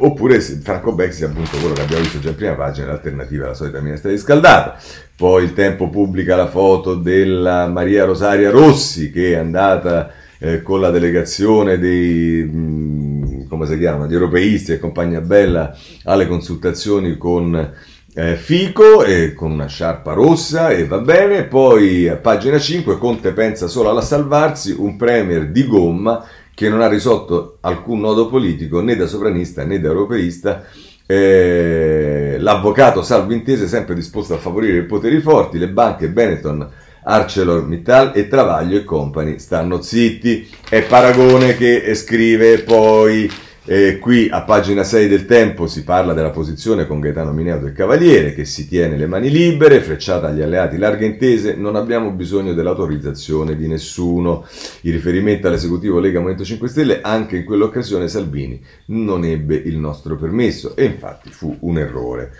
[0.00, 3.80] oppure Franco Bexi, appunto quello che abbiamo visto già in prima pagina, l'alternativa alla solita
[3.80, 4.76] minestra riscaldata.
[5.14, 10.10] Poi il tempo pubblica la foto della Maria Rosaria Rossi che è andata
[10.42, 15.72] eh, con la delegazione dei, mh, come si chiama, di europeisti e compagnia bella
[16.04, 17.72] alle consultazioni con
[18.14, 23.32] eh, Fico eh, con una sciarpa rossa e va bene, poi a pagina 5 Conte
[23.32, 28.80] pensa solo alla salvarsi, un premier di gomma che non ha risolto alcun nodo politico
[28.80, 30.64] né da sovranista né da europeista,
[31.06, 36.68] eh, l'avvocato Salvo Intese sempre disposto a favorire i poteri forti, le banche Benetton,
[37.02, 43.30] ArcelorMittal e Travaglio e Company stanno zitti, è Paragone che scrive poi...
[43.64, 47.72] E qui a pagina 6 del Tempo si parla della posizione con Gaetano Mineo del
[47.72, 52.54] Cavaliere che si tiene le mani libere, frecciata agli alleati larghe intese, non abbiamo bisogno
[52.54, 54.44] dell'autorizzazione di nessuno.
[54.80, 60.16] Il riferimento all'esecutivo Lega Movimento 5 Stelle, anche in quell'occasione Salvini non ebbe il nostro
[60.16, 62.32] permesso e infatti fu un errore.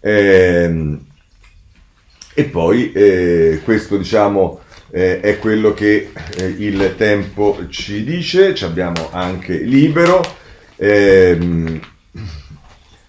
[0.00, 1.00] Ehm,
[2.38, 8.64] e poi eh, questo diciamo eh, è quello che eh, il tempo ci dice, ci
[8.64, 10.20] abbiamo anche libero.
[10.76, 11.80] Ehm,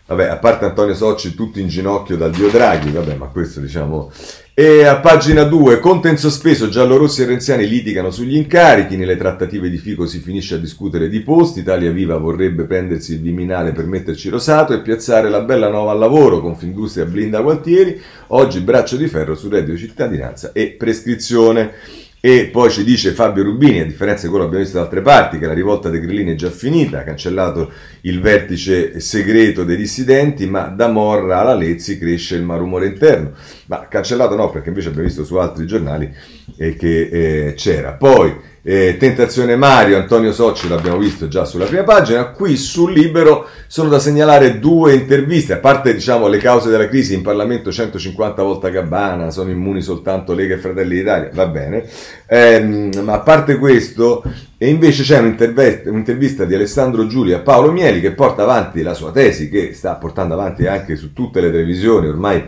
[0.06, 4.14] vabbè, a parte Antonio Socci, tutti in ginocchio dal dio Draghi, vabbè, ma questo diciamo...
[4.60, 9.70] E a pagina 2, Conte in sospeso, giallorossi e renziani litigano sugli incarichi, nelle trattative
[9.70, 13.86] di Fico si finisce a discutere di posti, Italia Viva vorrebbe prendersi il Viminale per
[13.86, 19.08] metterci rosato e piazzare la bella nuova al lavoro, Confindustria blinda Gualtieri, oggi braccio di
[19.08, 21.74] ferro su reddito cittadinanza e prescrizione.
[22.20, 25.02] E poi ci dice Fabio Rubini, a differenza di quello che abbiamo visto da altre
[25.02, 29.78] parti, che la rivolta dei grillini è già finita, ha cancellato il vertice segreto dei
[29.78, 33.34] dissidenti, ma da Morra alla Lezzi cresce il malumore interno.
[33.68, 36.12] Ma cancellato no, perché invece abbiamo visto su altri giornali
[36.58, 37.94] eh, che eh, c'era.
[37.94, 38.36] Poi
[38.70, 43.88] eh, Tentazione Mario, Antonio Socci l'abbiamo visto già sulla prima pagina, qui sul Libero sono
[43.88, 48.70] da segnalare due interviste, a parte diciamo le cause della crisi in Parlamento 150 volte
[48.70, 51.86] Gabbana, sono immuni soltanto Lega e Fratelli d'Italia, va bene,
[52.26, 54.22] ehm, ma a parte questo,
[54.58, 59.12] e invece c'è un'intervista, di Alessandro Giuli a Paolo Mieli che porta avanti la sua
[59.12, 62.44] tesi, che sta portando avanti anche su tutte le televisioni ormai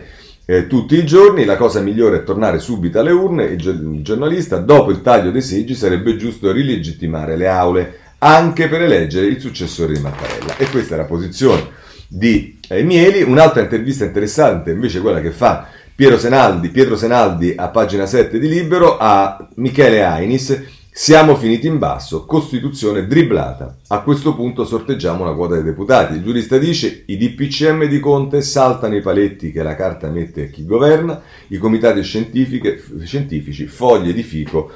[0.50, 4.90] eh, tutti i giorni, la cosa migliore è tornare subito alle urne, il giornalista, dopo
[4.90, 10.00] il taglio dei seggi sarebbe giusto rilegittimare le aule anche per eleggere il successore di
[10.00, 10.56] Mattarella.
[10.56, 11.68] E questa è la posizione
[12.08, 13.22] di eh, Mieli.
[13.22, 18.48] Un'altra intervista interessante invece quella che fa Piero Senaldi, Pietro Senaldi a pagina 7 di
[18.48, 20.60] Libero a Michele Ainis
[20.92, 23.76] siamo finiti in basso, Costituzione dribblata.
[23.88, 26.14] A questo punto sorteggiamo una quota dei deputati.
[26.14, 30.46] Il giurista dice i DPCM di Conte saltano i paletti che la carta mette a
[30.46, 34.72] chi governa, i comitati scientifici, foglie di fico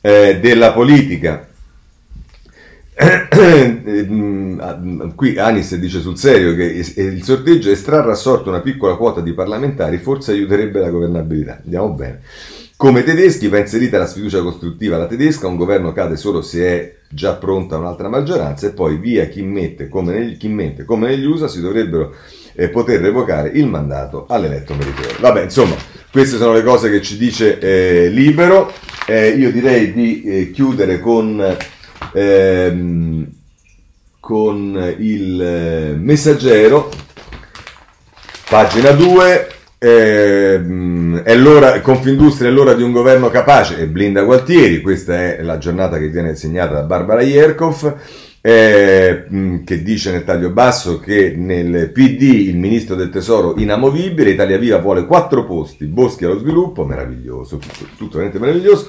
[0.00, 1.46] eh, della politica.
[5.14, 9.98] Qui Anis dice sul serio che il sorteggio estrarre a una piccola quota di parlamentari
[9.98, 11.60] forse aiuterebbe la governabilità.
[11.62, 12.22] Andiamo bene.
[12.78, 16.94] Come tedeschi va inserita la sfiducia costruttiva alla tedesca, un governo cade solo se è
[17.08, 21.24] già pronta un'altra maggioranza e poi via chi mette come negli, chi mente, come negli
[21.24, 22.14] USA si dovrebbero
[22.54, 25.16] eh, poter revocare il mandato all'eletto meritevole.
[25.18, 25.74] Vabbè, insomma,
[26.12, 28.72] queste sono le cose che ci dice eh, Libero.
[29.08, 31.56] Eh, io direi di eh, chiudere con,
[32.12, 33.26] ehm,
[34.20, 36.92] con il eh, messaggero,
[38.48, 39.56] pagina 2.
[39.80, 45.42] Eh, è l'ora, Confindustria è l'ora di un governo capace e blinda Gualtieri, questa è
[45.42, 47.96] la giornata che viene segnata da Barbara Ierkov.
[48.40, 54.58] eh, che dice nel taglio basso che nel PD il ministro del tesoro inamovibile, Italia
[54.58, 58.88] Viva vuole quattro posti, Boschi allo sviluppo, meraviglioso, tutto, tutto veramente meraviglioso.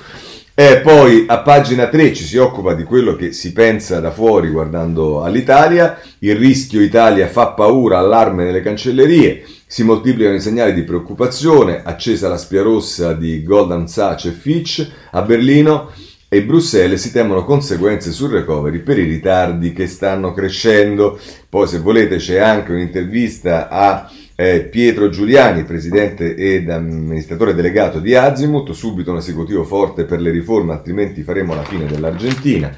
[0.62, 4.50] E poi a pagina 3 ci si occupa di quello che si pensa da fuori
[4.50, 10.84] guardando all'Italia, il rischio Italia fa paura, allarme nelle cancellerie, si moltiplicano i segnali di
[10.84, 15.92] preoccupazione, accesa la spia rossa di Goldman Sachs e Fitch a Berlino
[16.28, 21.18] e Bruxelles si temono conseguenze sul recovery per i ritardi che stanno crescendo.
[21.48, 28.16] Poi se volete c'è anche un'intervista a eh, Pietro Giuliani, presidente ed amministratore delegato di
[28.16, 32.74] Azimut, subito un esecutivo forte per le riforme, altrimenti faremo la fine dell'Argentina.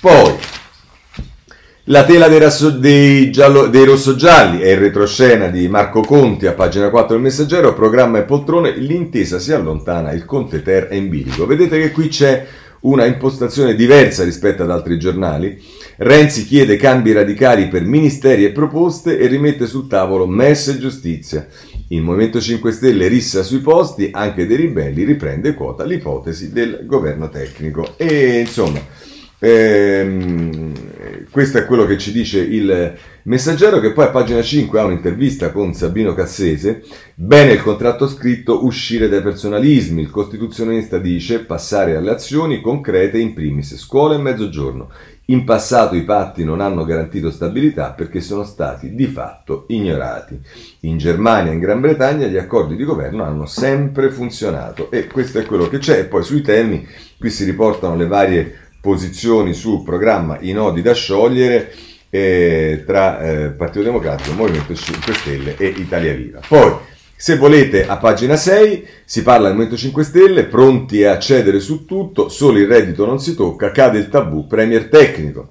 [0.00, 0.34] Poi
[1.84, 6.52] la tela dei, rasso, dei, giallo, dei rossoggialli è il retroscena di Marco Conti a
[6.52, 11.08] pagina 4 del Messaggero, programma e poltrone, l'intesa si allontana, il Conte Ter è in
[11.08, 11.46] bilico.
[11.46, 12.44] Vedete che qui c'è
[12.80, 15.60] una impostazione diversa rispetto ad altri giornali.
[15.96, 21.46] Renzi chiede cambi radicali per ministeri e proposte e rimette sul tavolo MES e giustizia.
[21.88, 27.28] Il Movimento 5 Stelle rissa sui posti, anche dei ribelli riprende quota l'ipotesi del governo
[27.30, 27.94] tecnico.
[27.96, 28.78] E insomma,
[29.38, 30.72] ehm,
[31.30, 35.52] questo è quello che ci dice il messaggero che poi a pagina 5 ha un'intervista
[35.52, 36.82] con Sabino Cassese.
[37.14, 40.02] Bene il contratto scritto, uscire dai personalismi.
[40.02, 44.90] Il costituzionista dice passare alle azioni concrete in primis, scuola e mezzogiorno.
[45.26, 50.40] In passato i patti non hanno garantito stabilità perché sono stati di fatto ignorati.
[50.80, 55.38] In Germania e in Gran Bretagna gli accordi di governo hanno sempre funzionato e questo
[55.38, 55.98] è quello che c'è.
[55.98, 56.84] E poi sui temi
[57.18, 61.72] qui si riportano le varie posizioni sul programma I nodi da sciogliere
[62.10, 66.40] eh, tra eh, Partito Democratico, Movimento 5 Stelle e Italia Viva.
[66.46, 66.72] Poi,
[67.14, 71.84] se volete, a pagina 6 si parla del Movimento 5 Stelle, pronti a cedere su
[71.84, 75.48] tutto, solo il reddito non si tocca, cade il tabù Premier tecnico.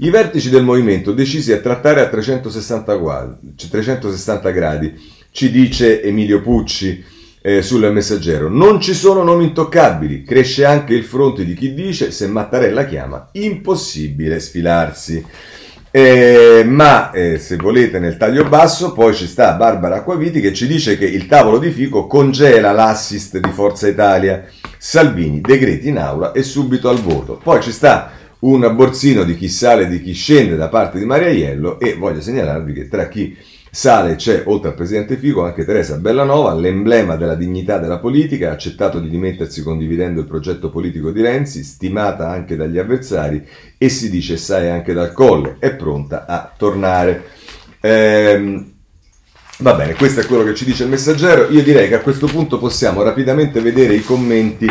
[0.00, 4.94] I vertici del movimento decisi a trattare a 360, 360 gradi,
[5.32, 7.04] ci dice Emilio Pucci
[7.48, 8.50] eh, sul messaggero.
[8.50, 13.30] Non ci sono nomi intoccabili, cresce anche il fronte di chi dice, se Mattarella chiama,
[13.32, 15.24] impossibile sfilarsi.
[15.90, 20.66] Eh, ma eh, se volete nel taglio basso poi ci sta Barbara Acquaviti che ci
[20.66, 24.44] dice che il tavolo di Fico congela l'assist di Forza Italia
[24.76, 29.48] Salvini decreti in aula e subito al voto poi ci sta un borsino di chi
[29.48, 33.08] sale e di chi scende da parte di Maria Iello e voglio segnalarvi che tra
[33.08, 33.34] chi
[33.78, 38.52] Sale c'è, oltre al presidente Fico, anche Teresa Bellanova, l'emblema della dignità della politica, ha
[38.54, 43.46] accettato di dimettersi condividendo il progetto politico di Renzi, stimata anche dagli avversari
[43.78, 47.22] e si dice sai anche dal colle, è pronta a tornare.
[47.78, 48.72] Ehm,
[49.58, 51.48] va bene, questo è quello che ci dice il messaggero.
[51.50, 54.68] Io direi che a questo punto possiamo rapidamente vedere i commenti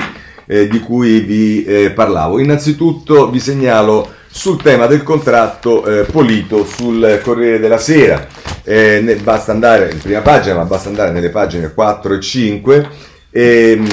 [0.47, 2.39] eh, di cui vi eh, parlavo.
[2.39, 8.27] Innanzitutto vi segnalo sul tema del contratto eh, Polito sul Corriere della Sera.
[8.63, 12.89] Eh, ne, basta andare in prima pagina, ma basta andare nelle pagine 4 e 5.
[13.29, 13.87] E, ehm,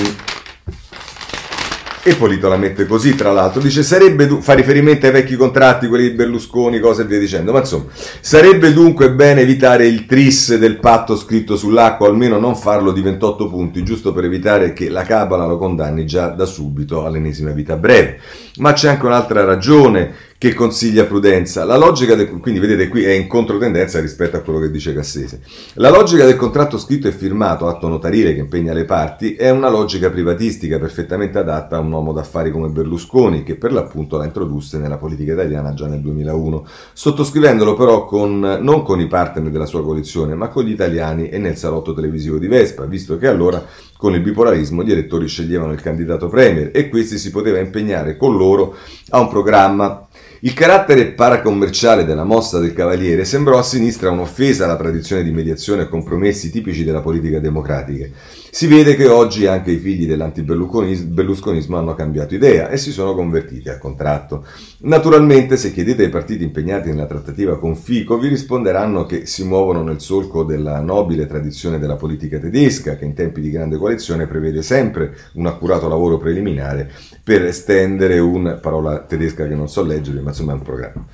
[2.07, 6.11] e Polito la mette così, tra l'altro, dice sarebbe, fa riferimento ai vecchi contratti, quelli
[6.11, 7.87] di Berlusconi, cose e via dicendo, ma insomma,
[8.21, 13.49] sarebbe dunque bene evitare il tris del patto scritto sull'acqua, almeno non farlo di 28
[13.49, 18.21] punti, giusto per evitare che la cabala lo condanni già da subito all'ennesima vita breve.
[18.57, 20.13] Ma c'è anche un'altra ragione
[20.45, 21.65] che consiglia prudenza.
[21.65, 25.41] La logica del, quindi vedete qui è in controtendenza rispetto a quello che dice Cassese.
[25.77, 29.71] La logica del contratto scritto e firmato, atto notarile che impegna le parti, è una
[29.71, 34.77] logica privatistica perfettamente adatta a un uomo d'affari come Berlusconi, che per l'appunto la introdusse
[34.77, 39.83] nella politica italiana già nel 2001, sottoscrivendolo però con, non con i partner della sua
[39.83, 43.65] coalizione, ma con gli italiani e nel salotto televisivo di Vespa, visto che allora
[43.97, 48.37] con il bipolarismo gli elettori sceglievano il candidato premier e questi si poteva impegnare con
[48.37, 48.77] loro
[49.09, 50.07] a un programma
[50.45, 55.83] il carattere paracommerciale della mossa del Cavaliere sembrò a sinistra un'offesa alla tradizione di mediazione
[55.83, 58.07] e compromessi tipici della politica democratica.
[58.55, 63.69] Si vede che oggi anche i figli dell'antiberlusconismo hanno cambiato idea e si sono convertiti
[63.69, 64.47] al contratto.
[64.83, 69.83] Naturalmente, se chiedete ai partiti impegnati nella trattativa con Fico, vi risponderanno che si muovono
[69.83, 74.63] nel solco della nobile tradizione della politica tedesca, che in tempi di grande coalizione prevede
[74.63, 76.89] sempre un accurato lavoro preliminare
[77.25, 81.05] per estendere un, parola tedesca che non so leggere, ma insomma è un programma.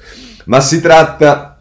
[0.45, 1.60] Ma si tratta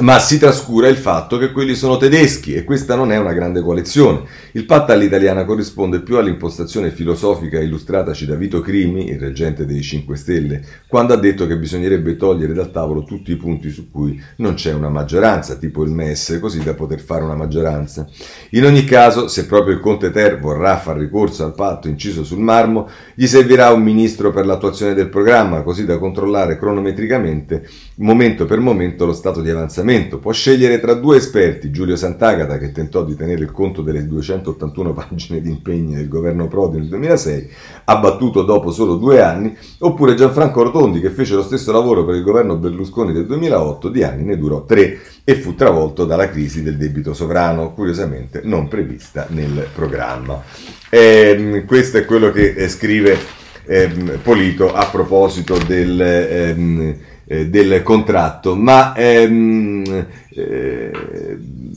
[0.00, 3.60] ma si trascura il fatto che quelli sono tedeschi e questa non è una grande
[3.60, 4.22] coalizione.
[4.52, 10.16] Il patto all'italiana corrisponde più all'impostazione filosofica illustrataci da Vito Crimi, il reggente dei 5
[10.16, 14.54] Stelle, quando ha detto che bisognerebbe togliere dal tavolo tutti i punti su cui non
[14.54, 18.08] c'è una maggioranza, tipo il MES, così da poter fare una maggioranza.
[18.50, 22.40] In ogni caso, se proprio il Conte Ter vorrà far ricorso al patto inciso sul
[22.40, 28.58] marmo, gli servirà un ministro per l'attuazione del programma, così da controllare cronometricamente, momento per
[28.58, 33.04] momento, lo stato di avanzamento Parlamento può scegliere tra due esperti, Giulio Sant'Agata che tentò
[33.04, 37.50] di tenere il conto delle 281 pagine di impegni del governo Prodi nel 2006,
[37.84, 42.22] abbattuto dopo solo due anni, oppure Gianfranco Rotondi che fece lo stesso lavoro per il
[42.22, 46.78] governo Berlusconi del 2008, di anni ne durò tre e fu travolto dalla crisi del
[46.78, 50.42] debito sovrano, curiosamente non prevista nel programma.
[50.88, 53.18] E, questo è quello che eh, scrive
[53.66, 53.88] eh,
[54.22, 56.00] Polito a proposito del...
[56.00, 60.90] Eh, eh, del contratto, ma ehm, eh,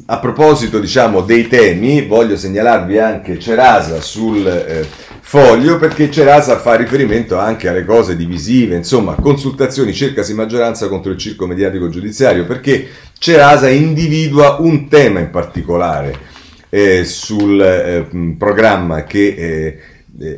[0.05, 4.85] a proposito diciamo, dei temi voglio segnalarvi anche Cerasa sul eh,
[5.19, 11.17] foglio perché Cerasa fa riferimento anche alle cose divisive, insomma consultazioni, cercasi maggioranza contro il
[11.17, 12.87] circo mediatico giudiziario perché
[13.17, 16.35] Cerasa individua un tema in particolare
[16.69, 19.79] eh, sul eh, programma che eh,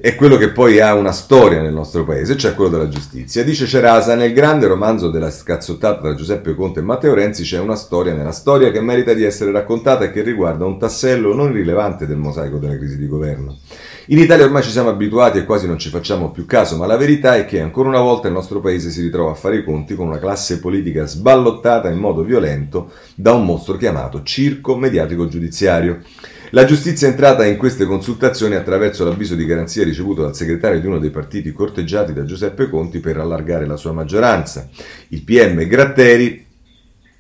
[0.02, 3.44] è quello che poi ha una storia nel nostro paese, cioè quello della giustizia.
[3.44, 7.76] Dice Cerasa, nel grande romanzo della scazzottata tra Giuseppe Conte e Matteo Renzi c'è una
[7.76, 12.08] storia nella storia che merita di essere raccontata e che riguarda un tassello non rilevante
[12.08, 13.58] del mosaico della crisi di governo.
[14.08, 16.98] In Italia ormai ci siamo abituati e quasi non ci facciamo più caso, ma la
[16.98, 19.94] verità è che ancora una volta il nostro paese si ritrova a fare i conti
[19.94, 26.00] con una classe politica sballottata in modo violento da un mostro chiamato circo mediatico giudiziario.
[26.52, 30.88] La giustizia è entrata in queste consultazioni attraverso l'avviso di garanzia ricevuto dal segretario di
[30.88, 34.68] uno dei partiti corteggiati da Giuseppe Conti per allargare la sua maggioranza.
[35.10, 36.48] Il PM Gratteri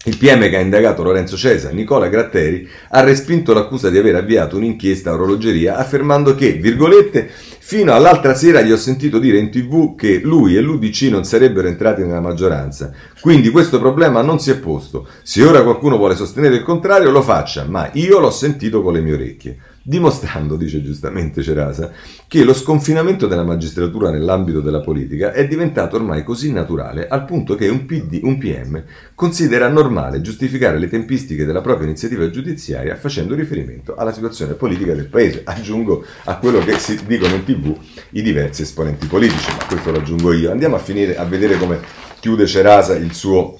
[0.05, 4.55] il PM che ha indagato Lorenzo Cesa, Nicola Gratteri, ha respinto l'accusa di aver avviato
[4.55, 7.29] un'inchiesta a orologeria affermando che, virgolette,
[7.69, 11.67] fino all'altra sera gli ho sentito dire in tv che lui e l'UDC non sarebbero
[11.67, 12.91] entrati nella maggioranza.
[13.21, 15.07] Quindi questo problema non si è posto.
[15.21, 19.01] Se ora qualcuno vuole sostenere il contrario lo faccia, ma io l'ho sentito con le
[19.01, 19.57] mie orecchie
[19.89, 21.91] dimostrando, dice giustamente Cerasa,
[22.27, 27.55] che lo sconfinamento della magistratura nell'ambito della politica è diventato ormai così naturale al punto
[27.55, 28.83] che un, PD, un PM
[29.15, 35.07] considera normale giustificare le tempistiche della propria iniziativa giudiziaria facendo riferimento alla situazione politica del
[35.07, 35.41] paese.
[35.43, 37.75] Aggiungo a quello che si dicono in tv
[38.11, 40.51] i diversi esponenti politici, ma questo lo aggiungo io.
[40.51, 41.79] Andiamo a, finire, a vedere come
[42.19, 43.59] chiude Cerasa il suo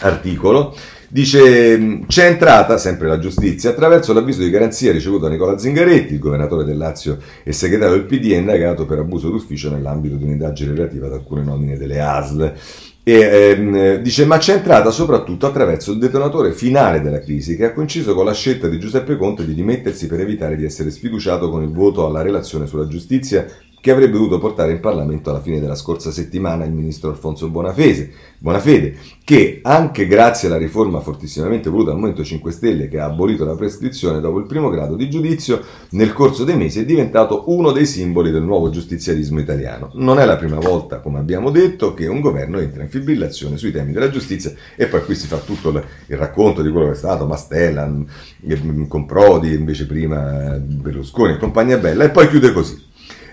[0.00, 0.76] articolo.
[1.10, 6.18] Dice, c'è entrata, sempre la giustizia, attraverso l'avviso di garanzia ricevuto da Nicola Zingaretti, il
[6.18, 11.06] governatore del Lazio e segretario del PD, indagato per abuso d'ufficio nell'ambito di un'indagine relativa
[11.06, 12.52] ad alcune nomine delle ASL.
[13.02, 17.72] E, ehm, dice, ma c'è entrata soprattutto attraverso il detonatore finale della crisi, che ha
[17.72, 21.62] coinciso con la scelta di Giuseppe Conte di dimettersi per evitare di essere sfiduciato con
[21.62, 23.46] il voto alla relazione sulla giustizia
[23.88, 28.10] che avrebbe dovuto portare in Parlamento alla fine della scorsa settimana il ministro Alfonso Bonafede,
[28.36, 33.46] Bonafede, che anche grazie alla riforma fortissimamente voluta dal Movimento 5 Stelle che ha abolito
[33.46, 35.62] la prescrizione dopo il primo grado di giudizio,
[35.92, 39.90] nel corso dei mesi è diventato uno dei simboli del nuovo giustizialismo italiano.
[39.94, 43.72] Non è la prima volta, come abbiamo detto, che un governo entra in fibrillazione sui
[43.72, 46.96] temi della giustizia e poi qui si fa tutto il racconto di quello che è
[46.96, 48.02] stato Mastella mm,
[48.52, 52.87] mm, con Prodi, invece prima Berlusconi e compagnia bella e poi chiude così.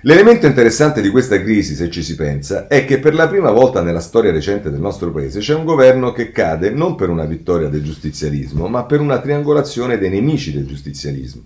[0.08, 3.82] L'elemento interessante di questa crisi, se ci si pensa, è che per la prima volta
[3.82, 7.70] nella storia recente del nostro paese c'è un governo che cade non per una vittoria
[7.70, 11.41] del giustizialismo, ma per una triangolazione dei nemici del giustizialismo.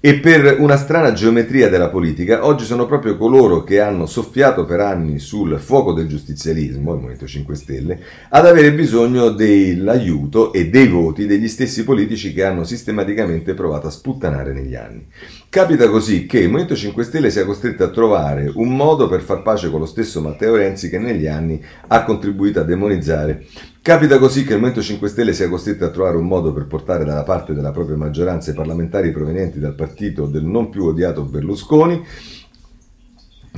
[0.00, 4.78] E per una strana geometria della politica, oggi sono proprio coloro che hanno soffiato per
[4.78, 10.86] anni sul fuoco del giustizialismo, il Movimento 5 Stelle, ad avere bisogno dell'aiuto e dei
[10.86, 15.04] voti degli stessi politici che hanno sistematicamente provato a sputtanare negli anni.
[15.48, 19.42] Capita così che il Movimento 5 Stelle sia costretto a trovare un modo per far
[19.42, 23.46] pace con lo stesso Matteo Renzi che negli anni ha contribuito a demonizzare
[23.80, 27.04] Capita così che il Movimento 5 Stelle sia costretto a trovare un modo per portare
[27.04, 32.04] dalla parte della propria maggioranza i parlamentari provenienti dal partito del non più odiato Berlusconi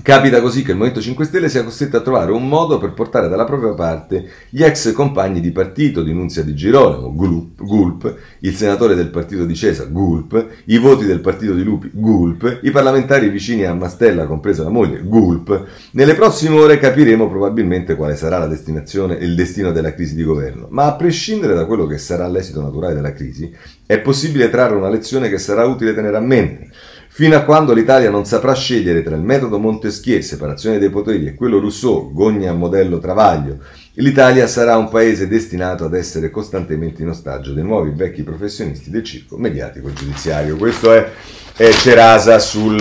[0.03, 3.29] Capita così che il Movimento 5 Stelle sia costretto a trovare un modo per portare
[3.29, 8.55] dalla propria parte gli ex compagni di partito di Nunzia di Girolamo, Gulp, Gulp, il
[8.55, 13.29] senatore del partito di Cesa, Gulp, i voti del partito di Lupi, Gulp, i parlamentari
[13.29, 15.67] vicini a Mastella, compresa la moglie, Gulp.
[15.93, 20.23] Nelle prossime ore capiremo probabilmente quale sarà la destinazione e il destino della crisi di
[20.23, 23.53] governo, ma a prescindere da quello che sarà l'esito naturale della crisi,
[23.85, 26.71] è possibile trarre una lezione che sarà utile tenere a mente.
[27.13, 31.35] Fino a quando l'Italia non saprà scegliere tra il metodo Montesquieu, separazione dei poteri, e
[31.35, 33.59] quello Rousseau, gogna modello Travaglio,
[33.95, 39.03] l'Italia sarà un paese destinato ad essere costantemente in ostaggio dei nuovi vecchi professionisti del
[39.03, 40.57] circo mediatico giudiziario.
[40.57, 41.11] Questo è,
[41.57, 42.81] è Cerasa sul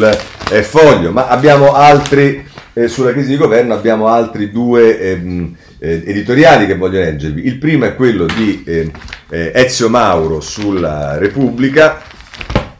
[0.51, 6.03] eh, foglio, ma abbiamo altri, eh, sulla crisi di governo abbiamo altri due ehm, eh,
[6.05, 7.47] editoriali che voglio leggervi.
[7.47, 8.91] Il primo è quello di eh,
[9.31, 12.17] eh, Ezio Mauro sulla Repubblica,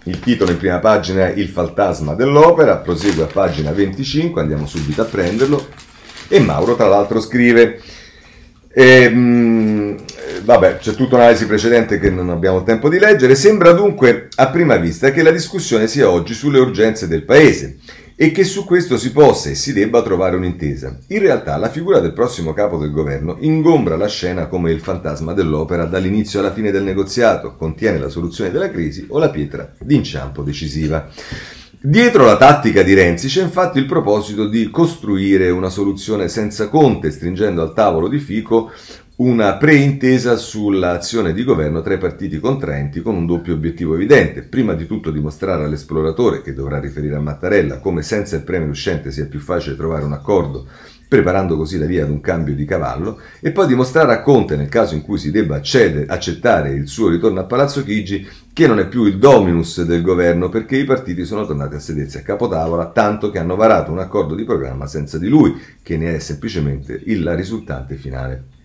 [0.03, 5.01] il titolo in prima pagina è Il fantasma dell'opera, prosegue a pagina 25, andiamo subito
[5.01, 5.67] a prenderlo.
[6.27, 7.81] E Mauro, tra l'altro, scrive.
[8.71, 9.95] E, mh,
[10.43, 13.35] vabbè, c'è tutta un'analisi precedente che non abbiamo tempo di leggere.
[13.35, 17.77] Sembra dunque a prima vista che la discussione sia oggi sulle urgenze del paese
[18.22, 20.93] e che su questo si possa e si debba trovare un'intesa.
[21.07, 25.32] In realtà la figura del prossimo capo del governo ingombra la scena come il fantasma
[25.32, 30.41] dell'opera dall'inizio alla fine del negoziato, contiene la soluzione della crisi o la pietra d'inciampo
[30.41, 31.07] decisiva.
[31.80, 37.11] Dietro la tattica di Renzi c'è infatti il proposito di costruire una soluzione senza Conte,
[37.11, 38.70] stringendo al tavolo di Fico
[39.20, 44.43] una preintesa sull'azione di governo tra i partiti contraenti con un doppio obiettivo evidente.
[44.43, 49.11] Prima di tutto dimostrare all'esploratore, che dovrà riferire a Mattarella, come senza il premio uscente
[49.11, 50.67] sia più facile trovare un accordo,
[51.05, 54.70] preparando così la via ad un cambio di cavallo, e poi dimostrare a Conte, nel
[54.70, 58.80] caso in cui si debba accedere, accettare il suo ritorno a Palazzo Chigi, che non
[58.80, 62.91] è più il dominus del governo perché i partiti sono tornati a sedersi a capotavola,
[62.91, 67.01] tanto che hanno varato un accordo di programma senza di lui, che ne è semplicemente
[67.03, 68.57] il risultante finale.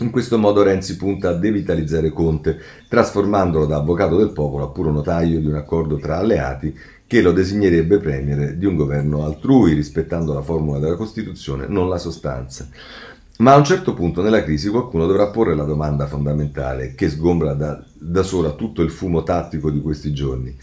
[0.00, 4.90] In questo modo Renzi punta a devitalizzare Conte, trasformandolo da avvocato del popolo a puro
[4.90, 6.76] notaio di un accordo tra alleati
[7.06, 11.96] che lo designerebbe premier di un governo altrui, rispettando la formula della Costituzione, non la
[11.96, 12.68] sostanza.
[13.38, 17.54] Ma a un certo punto nella crisi qualcuno dovrà porre la domanda fondamentale che sgombra
[17.54, 20.54] da, da sola tutto il fumo tattico di questi giorni.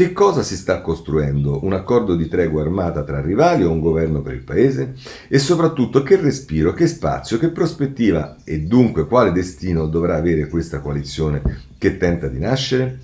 [0.00, 1.62] Che cosa si sta costruendo?
[1.62, 4.94] Un accordo di tregua armata tra rivali o un governo per il paese?
[5.28, 10.80] E soprattutto che respiro, che spazio, che prospettiva e dunque quale destino dovrà avere questa
[10.80, 11.42] coalizione
[11.76, 13.00] che tenta di nascere?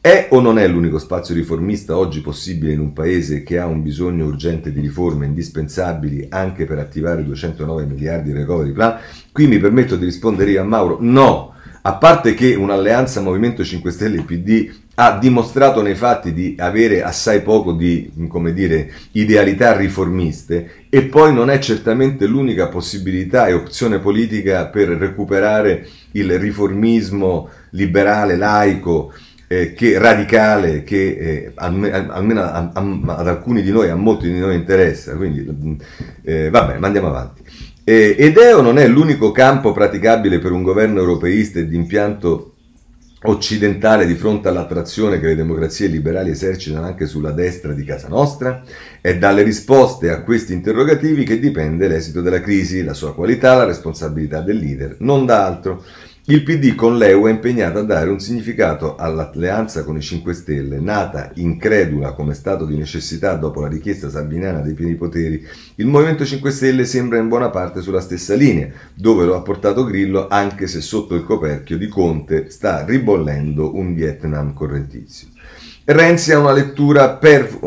[0.00, 3.84] È o non è l'unico spazio riformista oggi possibile in un paese che ha un
[3.84, 8.98] bisogno urgente di riforme indispensabili anche per attivare 209 miliardi di recovery plan?
[9.30, 11.54] Qui mi permetto di rispondere io a Mauro, no!
[11.82, 17.02] A parte che un'alleanza Movimento 5 Stelle e PD ha dimostrato nei fatti di avere
[17.02, 18.10] assai poco di,
[18.52, 25.88] dire, idealità riformiste e poi non è certamente l'unica possibilità e opzione politica per recuperare
[26.12, 29.14] il riformismo liberale, laico,
[29.46, 35.16] eh, che radicale, che eh, almeno ad alcuni di noi, a molti di noi interessa.
[35.16, 35.78] Quindi,
[36.24, 37.42] eh, vabbè, ma andiamo avanti.
[37.84, 42.54] Ed è o non è l'unico campo praticabile per un governo europeista e di impianto
[43.22, 48.62] occidentale di fronte all'attrazione che le democrazie liberali esercitano anche sulla destra di casa nostra?
[49.00, 53.64] È dalle risposte a questi interrogativi che dipende l'esito della crisi, la sua qualità, la
[53.64, 55.84] responsabilità del leader, non da altro.
[56.24, 60.78] Il PD con l'EU è impegnato a dare un significato all'alleanza con i 5 Stelle,
[60.78, 65.42] nata incredula come stato di necessità dopo la richiesta salviniana dei pieni poteri.
[65.76, 69.82] Il Movimento 5 Stelle sembra in buona parte sulla stessa linea, dove lo ha portato
[69.84, 75.29] Grillo, anche se sotto il coperchio di Conte sta ribollendo un Vietnam correntizio.
[75.92, 77.58] Renzi ha una lettura, per,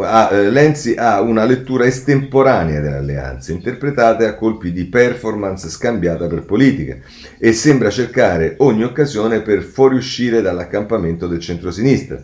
[0.50, 6.96] Lenzi ha una lettura estemporanea delle alleanze, interpretate a colpi di performance scambiata per politica,
[7.38, 12.24] e sembra cercare ogni occasione per fuoriuscire dall'accampamento del centrosinistra.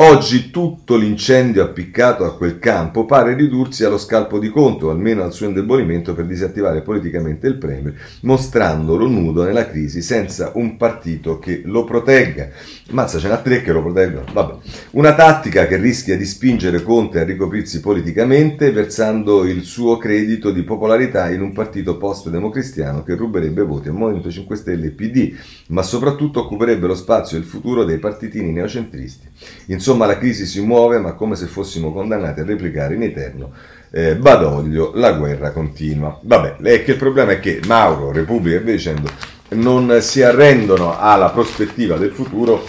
[0.00, 5.22] Oggi tutto l'incendio appiccato a quel campo pare ridursi allo scalpo di conto, o almeno
[5.22, 11.38] al suo indebolimento per disattivare politicamente il Premier, mostrandolo nudo nella crisi senza un partito
[11.38, 12.48] che lo protegga.
[12.90, 14.24] Mazza, ce n'ha tre che lo proteggono.
[14.32, 14.54] Vabbè.
[14.92, 20.62] Una tattica che rischia di spingere Conte a ricoprirsi politicamente, versando il suo credito di
[20.62, 25.34] popolarità in un partito post-democristiano che ruberebbe voti al Movimento 5 Stelle e PD,
[25.68, 29.28] ma soprattutto occuperebbe lo spazio e il futuro dei partitini neocentristi.
[29.66, 33.52] Insomma, la crisi si muove, ma come se fossimo condannati a replicare in eterno.
[33.92, 36.18] Eh, Badoglio, la guerra continua.
[36.22, 40.98] Vabbè, è che il problema è che Mauro, Repubblica e via dicendo non si arrendono
[40.98, 42.64] alla prospettiva del futuro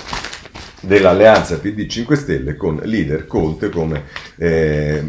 [0.81, 4.05] dell'alleanza PD 5 Stelle con leader Conte come,
[4.37, 5.03] eh,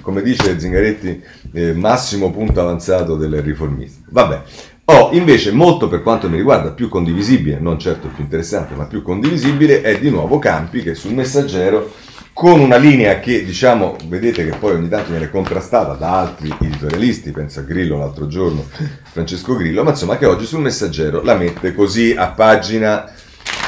[0.00, 1.22] come dice Zingaretti
[1.52, 4.06] eh, massimo punto avanzato del riformismo.
[4.08, 4.42] Vabbè,
[4.84, 9.02] ho invece molto per quanto mi riguarda più condivisibile, non certo più interessante, ma più
[9.02, 11.92] condivisibile, è di nuovo Campi che sul messaggero
[12.38, 17.32] con una linea che diciamo, vedete che poi ogni tanto viene contrastata da altri editorialisti,
[17.32, 18.64] penso a Grillo l'altro giorno,
[19.10, 23.12] Francesco Grillo, ma insomma che oggi sul messaggero la mette così a pagina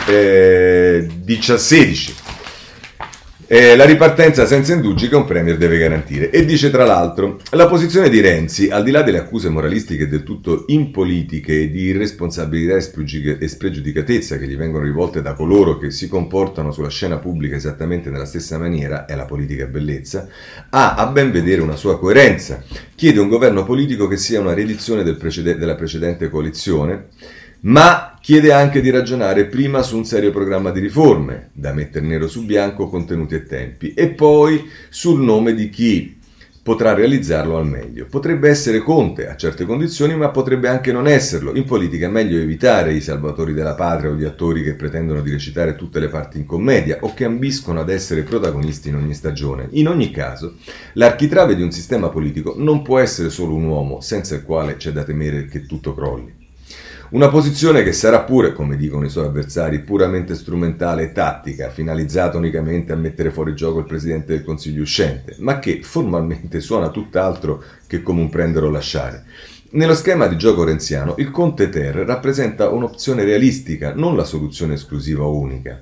[0.07, 2.15] eh, 16.
[3.53, 6.31] Eh, la ripartenza senza indugi che un premier deve garantire.
[6.31, 10.23] E dice tra l'altro, la posizione di Renzi, al di là delle accuse moralistiche del
[10.23, 16.07] tutto impolitiche e di irresponsabilità e spregiudicatezza che gli vengono rivolte da coloro che si
[16.07, 20.29] comportano sulla scena pubblica esattamente nella stessa maniera, è la politica bellezza,
[20.71, 22.63] ha a ben vedere una sua coerenza.
[22.95, 27.09] Chiede un governo politico che sia una riedizione del precede- della precedente coalizione,
[27.63, 32.29] ma chiede anche di ragionare prima su un serio programma di riforme, da mettere nero
[32.29, 36.19] su bianco contenuti e tempi, e poi sul nome di chi
[36.63, 38.07] potrà realizzarlo al meglio.
[38.09, 41.55] Potrebbe essere Conte a certe condizioni, ma potrebbe anche non esserlo.
[41.57, 45.31] In politica è meglio evitare i salvatori della patria o gli attori che pretendono di
[45.31, 49.69] recitare tutte le parti in commedia o che ambiscono ad essere protagonisti in ogni stagione.
[49.71, 50.57] In ogni caso,
[50.93, 54.93] l'architrave di un sistema politico non può essere solo un uomo, senza il quale c'è
[54.93, 56.40] da temere che tutto crolli.
[57.11, 62.39] Una posizione che sarà pure, come dicono i suoi avversari, puramente strumentale e tattica, finalizzata
[62.39, 67.65] unicamente a mettere fuori gioco il Presidente del Consiglio uscente, ma che formalmente suona tutt'altro
[67.89, 69.25] che come un prendere o lasciare.
[69.71, 75.25] Nello schema di gioco renziano, il Conte Ter rappresenta un'opzione realistica, non la soluzione esclusiva
[75.25, 75.81] o unica,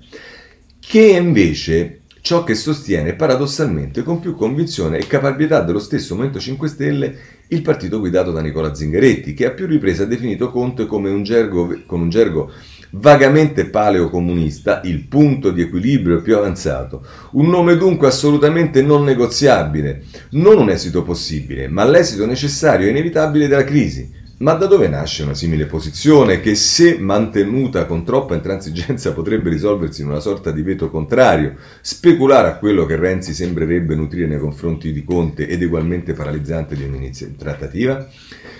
[0.80, 6.40] che è invece ciò che sostiene paradossalmente con più convinzione e caparbietà dello stesso Movimento
[6.40, 7.18] 5 Stelle
[7.48, 11.22] il partito guidato da Nicola Zingaretti, che a più riprese ha definito Conte come un
[11.22, 12.50] gergo, con un gergo
[12.90, 20.58] vagamente paleocomunista, il punto di equilibrio più avanzato, un nome dunque assolutamente non negoziabile, non
[20.58, 25.34] un esito possibile, ma l'esito necessario e inevitabile della crisi, ma da dove nasce una
[25.34, 30.90] simile posizione che, se mantenuta con troppa intransigenza, potrebbe risolversi in una sorta di veto
[30.90, 36.76] contrario, speculare a quello che Renzi sembrerebbe nutrire nei confronti di Conte ed ugualmente paralizzante
[36.76, 38.08] di un'iniziativa trattativa?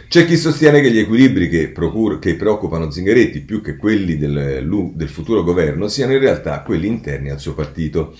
[0.08, 4.66] C'è chi sostiene che gli equilibri che, procur- che preoccupano Zingaretti più che quelli del,
[4.94, 8.16] del futuro governo siano in realtà quelli interni al suo partito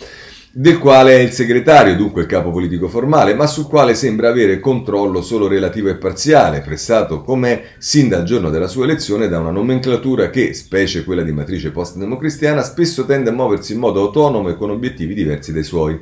[0.58, 4.58] del quale è il segretario, dunque il capo politico formale, ma sul quale sembra avere
[4.58, 9.52] controllo solo relativo e parziale, pressato com'è sin dal giorno della sua elezione da una
[9.52, 14.56] nomenclatura che, specie quella di matrice post-democristiana, spesso tende a muoversi in modo autonomo e
[14.56, 15.96] con obiettivi diversi dai suoi.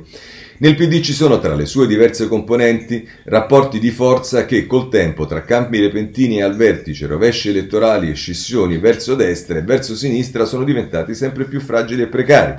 [0.57, 5.27] Nel PD ci sono tra le sue diverse componenti rapporti di forza che col tempo
[5.27, 10.63] tra campi repentini al vertice, rovesci elettorali e scissioni verso destra e verso sinistra sono
[10.63, 12.55] diventati sempre più fragili e precari.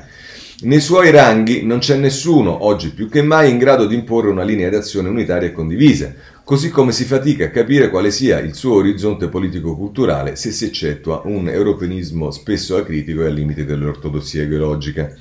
[0.61, 4.43] Nei suoi ranghi non c'è nessuno, oggi più che mai, in grado di imporre una
[4.43, 8.75] linea d'azione unitaria e condivisa, così come si fatica a capire quale sia il suo
[8.75, 15.15] orizzonte politico-culturale se si eccettua un europeismo spesso acritico e al limite dell'ortodossia ideologica.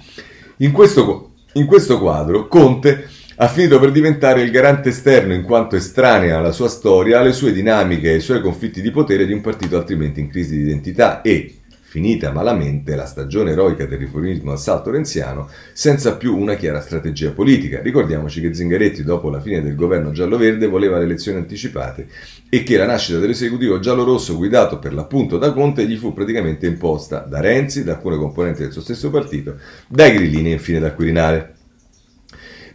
[0.57, 5.75] In questo, in questo quadro, Conte ha finito per diventare il garante esterno in quanto
[5.75, 9.41] estranea alla sua storia, alle sue dinamiche e ai suoi conflitti di potere di un
[9.41, 11.56] partito altrimenti in crisi di identità e,
[11.97, 17.81] finita malamente la stagione eroica del riformismo assalto renziano, senza più una chiara strategia politica.
[17.81, 22.07] Ricordiamoci che Zingaretti, dopo la fine del governo giallo-verde, voleva le elezioni anticipate
[22.49, 27.25] e che la nascita dell'esecutivo giallo-rosso, guidato per l'appunto da Conte, gli fu praticamente imposta
[27.27, 29.55] da Renzi, da alcune componenti del suo stesso partito,
[29.87, 31.55] dai grillini e infine dal Quirinale.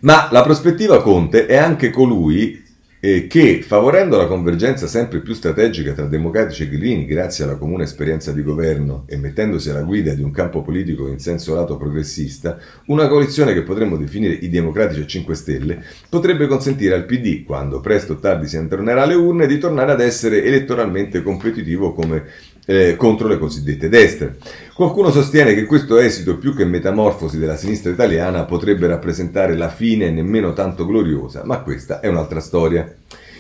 [0.01, 2.62] Ma la prospettiva Conte è anche colui
[3.05, 7.83] eh, che, favorendo la convergenza sempre più strategica tra democratici e grillini grazie alla comune
[7.83, 12.59] esperienza di governo e mettendosi alla guida di un campo politico in senso lato progressista,
[12.87, 17.81] una coalizione che potremmo definire i democratici e 5 Stelle, potrebbe consentire al PD, quando
[17.81, 22.23] presto o tardi si tornerà alle urne, di tornare ad essere elettoralmente competitivo come
[22.67, 24.39] eh, contro le cosiddette destre.
[24.75, 30.11] Qualcuno sostiene che questo esito, più che metamorfosi della sinistra italiana, potrebbe rappresentare la fine
[30.11, 32.91] nemmeno tanto gloriosa, ma questa è un'altra storia.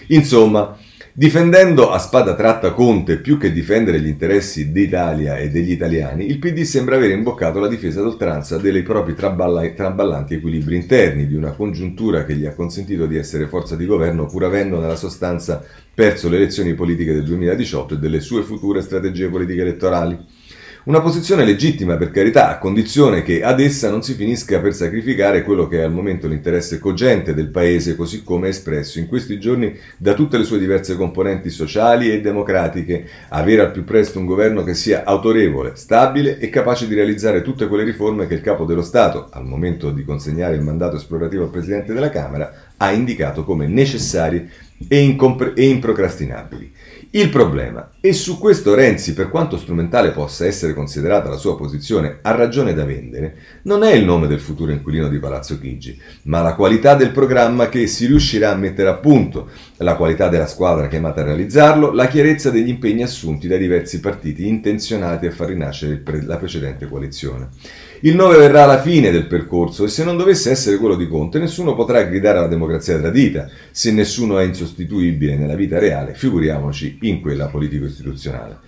[0.08, 0.76] Insomma,
[1.14, 6.38] Difendendo a spada tratta Conte più che difendere gli interessi d'Italia e degli italiani, il
[6.38, 12.24] PD sembra aver imboccato la difesa d'oltranza dei propri traballanti equilibri interni, di una congiuntura
[12.24, 15.62] che gli ha consentito di essere forza di governo pur avendo nella sostanza
[15.94, 20.18] perso le elezioni politiche del 2018 e delle sue future strategie politiche elettorali.
[20.84, 25.44] Una posizione legittima per carità, a condizione che ad essa non si finisca per sacrificare
[25.44, 29.78] quello che è al momento l'interesse cogente del Paese, così come espresso in questi giorni
[29.96, 34.64] da tutte le sue diverse componenti sociali e democratiche, avere al più presto un governo
[34.64, 38.82] che sia autorevole, stabile e capace di realizzare tutte quelle riforme che il Capo dello
[38.82, 43.68] Stato, al momento di consegnare il mandato esplorativo al Presidente della Camera, ha indicato come
[43.68, 44.48] necessarie
[44.88, 46.72] e, incompre- e improcrastinabili.
[47.14, 52.20] Il problema, e su questo Renzi, per quanto strumentale possa essere considerata la sua posizione,
[52.22, 56.40] ha ragione da vendere, non è il nome del futuro inquilino di Palazzo Chigi, ma
[56.40, 60.88] la qualità del programma che si riuscirà a mettere a punto, la qualità della squadra
[60.88, 66.02] chiamata a realizzarlo, la chiarezza degli impegni assunti dai diversi partiti intenzionati a far rinascere
[66.22, 67.50] la precedente coalizione.
[68.04, 71.38] Il 9 verrà alla fine del percorso e se non dovesse essere quello di Conte,
[71.38, 73.48] nessuno potrà gridare alla democrazia tradita.
[73.70, 78.58] Se nessuno è insostituibile nella vita reale, figuriamoci in quella politico-istituzionale.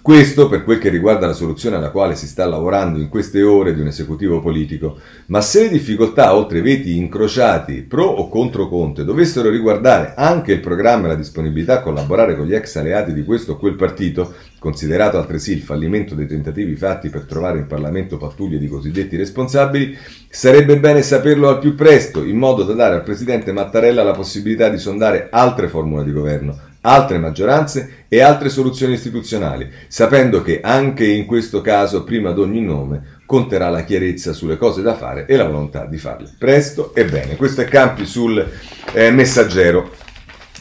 [0.00, 3.74] Questo per quel che riguarda la soluzione alla quale si sta lavorando in queste ore
[3.74, 5.00] di un esecutivo politico.
[5.26, 10.60] Ma se le difficoltà, oltre veti incrociati pro o contro Conte, dovessero riguardare anche il
[10.60, 14.32] programma e la disponibilità a collaborare con gli ex alleati di questo o quel partito,
[14.66, 19.96] considerato altresì il fallimento dei tentativi fatti per trovare in Parlamento pattuglie di cosiddetti responsabili,
[20.28, 24.68] sarebbe bene saperlo al più presto, in modo da dare al Presidente Mattarella la possibilità
[24.68, 31.06] di sondare altre formule di governo, altre maggioranze e altre soluzioni istituzionali, sapendo che anche
[31.06, 35.36] in questo caso, prima di ogni nome, conterà la chiarezza sulle cose da fare e
[35.36, 37.36] la volontà di farle presto e bene.
[37.36, 38.44] Questo è Campi sul
[38.92, 39.92] eh, messaggero.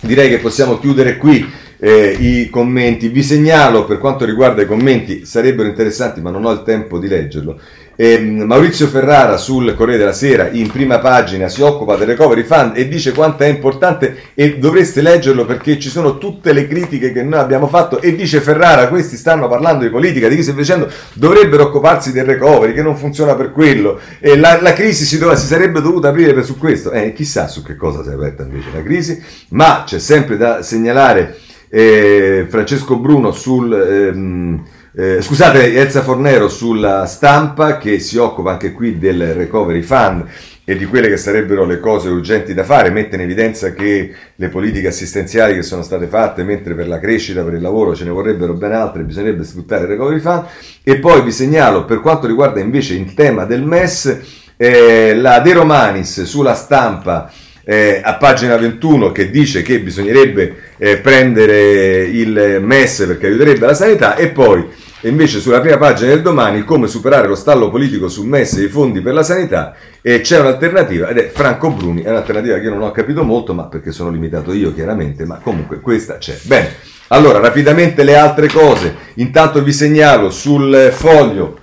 [0.01, 3.09] Direi che possiamo chiudere qui eh, i commenti.
[3.09, 7.07] Vi segnalo per quanto riguarda i commenti, sarebbero interessanti ma non ho il tempo di
[7.07, 7.59] leggerlo.
[7.97, 12.75] Eh, Maurizio Ferrara sul Corriere della Sera in prima pagina si occupa del recovery fund
[12.75, 17.23] e dice quanto è importante e dovreste leggerlo perché ci sono tutte le critiche che
[17.23, 20.91] noi abbiamo fatto e dice Ferrara questi stanno parlando di politica, di chi stai facendo
[21.13, 25.37] dovrebbero occuparsi del recovery che non funziona per quello e la, la crisi si, dove,
[25.37, 28.43] si, sarebbe dovuta aprire per, su questo eh, chissà su che cosa si è aperta
[28.43, 31.37] invece la crisi ma c'è sempre da segnalare
[31.75, 34.63] eh, Francesco Bruno sul ehm,
[34.97, 40.23] eh, scusate, Elsa Fornero sulla stampa che si occupa anche qui del recovery fund
[40.63, 44.47] e di quelle che sarebbero le cose urgenti da fare, mette in evidenza che le
[44.47, 48.11] politiche assistenziali che sono state fatte, mentre per la crescita, per il lavoro ce ne
[48.11, 50.45] vorrebbero ben altre, bisognerebbe sfruttare il recovery fund.
[50.81, 54.19] E poi vi segnalo, per quanto riguarda invece il tema del MES,
[54.55, 57.29] eh, la De Romanis sulla stampa
[57.65, 63.73] eh, a pagina 21 che dice che bisognerebbe eh, prendere il MES perché aiuterebbe la
[63.73, 64.63] sanità e poi
[65.01, 68.67] invece sulla prima pagina del domani come superare lo stallo politico sul MES e i
[68.67, 72.69] fondi per la sanità e c'è un'alternativa ed è Franco Bruni, è un'alternativa che io
[72.69, 76.37] non ho capito molto ma perché sono limitato io chiaramente, ma comunque questa c'è.
[76.43, 76.69] Bene,
[77.07, 81.57] allora rapidamente le altre cose, intanto vi segnalo sul foglio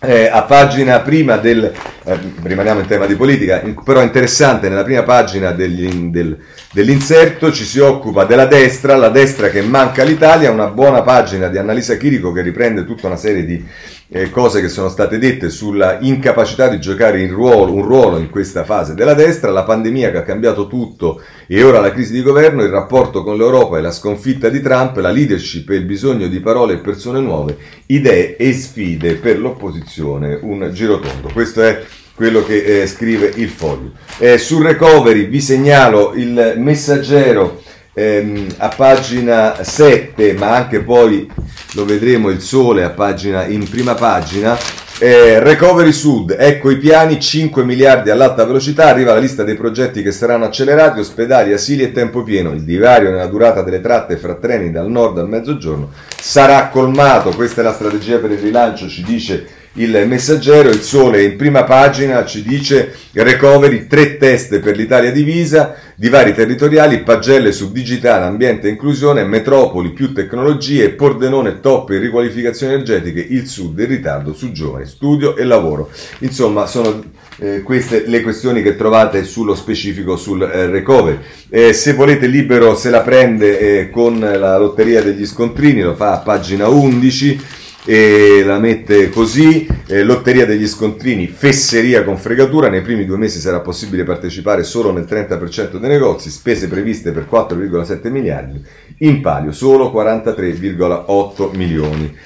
[0.00, 1.72] eh, a pagina prima del,
[2.04, 6.36] eh, rimaniamo in tema di politica, però interessante, nella prima pagina degli, del,
[6.72, 11.56] dell'inserto ci si occupa della destra, la destra che manca l'Italia, una buona pagina di
[11.56, 13.64] Annalisa Chirico che riprende tutta una serie di
[14.08, 18.64] eh, cose che sono state dette sulla incapacità di giocare ruolo, un ruolo in questa
[18.64, 22.62] fase della destra, la pandemia che ha cambiato tutto e ora la crisi di governo,
[22.62, 26.40] il rapporto con l'Europa e la sconfitta di Trump, la leadership e il bisogno di
[26.40, 31.30] parole e persone nuove, idee e sfide per l'opposizione, un girotondo.
[31.32, 31.82] Questo è
[32.14, 33.92] quello che eh, scrive il foglio.
[34.18, 37.62] Eh, sul recovery vi segnalo il messaggero
[37.92, 41.30] ehm, a pagina 7, ma anche poi
[41.74, 44.56] lo vedremo il sole pagina, in prima pagina.
[44.96, 50.02] Eh, Recovery Sud, ecco i piani, 5 miliardi all'alta velocità, arriva la lista dei progetti
[50.02, 52.52] che saranno accelerati, ospedali, asili e tempo pieno.
[52.52, 57.60] Il divario nella durata delle tratte fra treni dal nord al mezzogiorno sarà colmato, questa
[57.60, 62.24] è la strategia per il rilancio, ci dice il messaggero, il sole in prima pagina
[62.24, 68.70] ci dice recovery, tre teste per l'Italia divisa, divari territoriali, pagelle su digitale, ambiente e
[68.70, 74.86] inclusione, metropoli più tecnologie, Pordenone top in riqualificazioni energetiche, il sud in ritardo su giovani,
[74.86, 75.90] studio e lavoro.
[76.20, 77.02] Insomma, sono
[77.38, 81.18] eh, queste le questioni che trovate sullo specifico sul eh, recovery.
[81.48, 86.12] Eh, se volete libero se la prende eh, con la lotteria degli scontrini, lo fa
[86.12, 92.80] a pagina 11 e la mette così, eh, lotteria degli scontrini, fesseria con fregatura, nei
[92.80, 98.10] primi due mesi sarà possibile partecipare solo nel 30% dei negozi, spese previste per 4,7
[98.10, 98.62] miliardi,
[98.98, 102.16] in palio solo 43,8 milioni.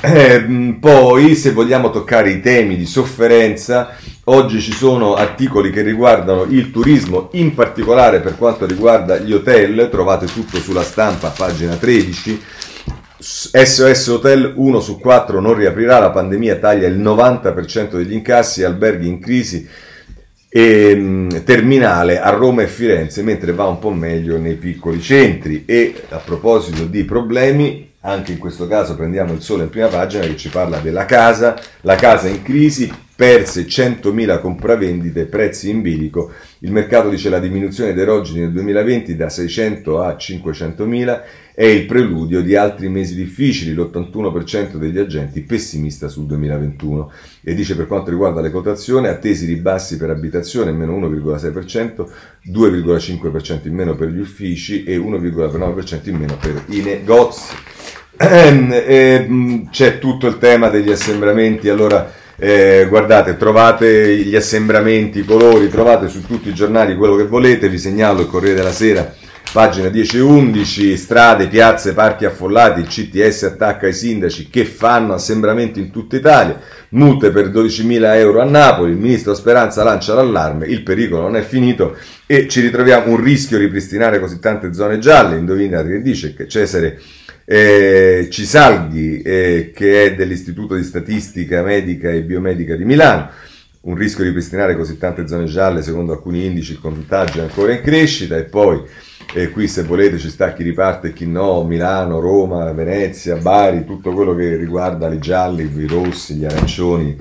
[0.00, 6.44] Eh, poi, se vogliamo toccare i temi di sofferenza, oggi ci sono articoli che riguardano
[6.44, 12.40] il turismo, in particolare per quanto riguarda gli hotel, trovate tutto sulla stampa, pagina 13
[13.20, 19.08] SOS Hotel 1 su 4 non riaprirà, la pandemia taglia il 90% degli incassi, alberghi
[19.08, 19.68] in crisi
[20.48, 25.64] e mm, terminale a Roma e Firenze, mentre va un po' meglio nei piccoli centri.
[25.66, 30.24] E a proposito di problemi, anche in questo caso prendiamo il sole in prima pagina
[30.24, 36.30] che ci parla della casa, la casa in crisi, perse 100.000 compravendite, prezzi in bilico,
[36.60, 41.20] il mercato dice la diminuzione dei rogini nel 2020 da 600 a 500.000
[41.52, 47.10] è il preludio di altri mesi difficili, l'81% degli agenti pessimista sul 2021
[47.42, 52.06] e dice per quanto riguarda le quotazioni attesi ribassi per abitazione meno 1,6%,
[52.52, 57.42] 2,5% in meno per gli uffici e 1,9% in meno per i negozi.
[58.20, 65.24] Ehm, ehm, c'è tutto il tema degli assembramenti, allora Eh, guardate, trovate gli assembramenti, i
[65.24, 69.12] colori, trovate su tutti i giornali quello che volete, vi segnalo il Corriere della Sera
[69.50, 75.14] Pagina 10 e 11, strade, piazze, parchi affollati, il CTS attacca i sindaci che fanno
[75.14, 76.60] assembramenti in tutta Italia,
[76.90, 81.40] multe per 12.000 euro a Napoli, il ministro Speranza lancia l'allarme, il pericolo non è
[81.40, 86.34] finito e ci ritroviamo un rischio di ripristinare così tante zone gialle, indovinate che dice
[86.34, 87.00] che Cesare
[87.50, 93.30] eh, Cisalghi, eh, che è dell'Istituto di Statistica Medica e Biomedica di Milano,
[93.80, 97.72] un rischio di ripristinare così tante zone gialle, secondo alcuni indici il contagio è ancora
[97.72, 98.36] in crescita.
[98.36, 98.82] E poi
[99.34, 103.86] e qui se volete ci sta chi riparte e chi no, Milano, Roma, Venezia, Bari,
[103.86, 107.16] tutto quello che riguarda i gialli, i rossi, gli arancioni,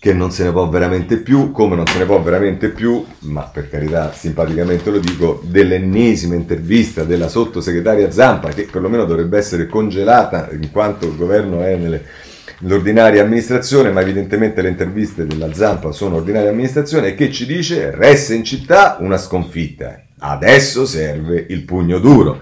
[0.00, 3.42] che non se ne può veramente più, come non se ne può veramente più, ma
[3.42, 10.50] per carità simpaticamente lo dico, dell'ennesima intervista della sottosegretaria Zampa, che perlomeno dovrebbe essere congelata
[10.52, 12.04] in quanto il governo è nelle
[12.62, 17.90] l'ordinaria amministrazione, ma evidentemente le interviste della Zampa sono ordinaria amministrazione, e che ci dice
[17.90, 20.02] resta in città una sconfitta.
[20.18, 22.40] Adesso serve il pugno duro.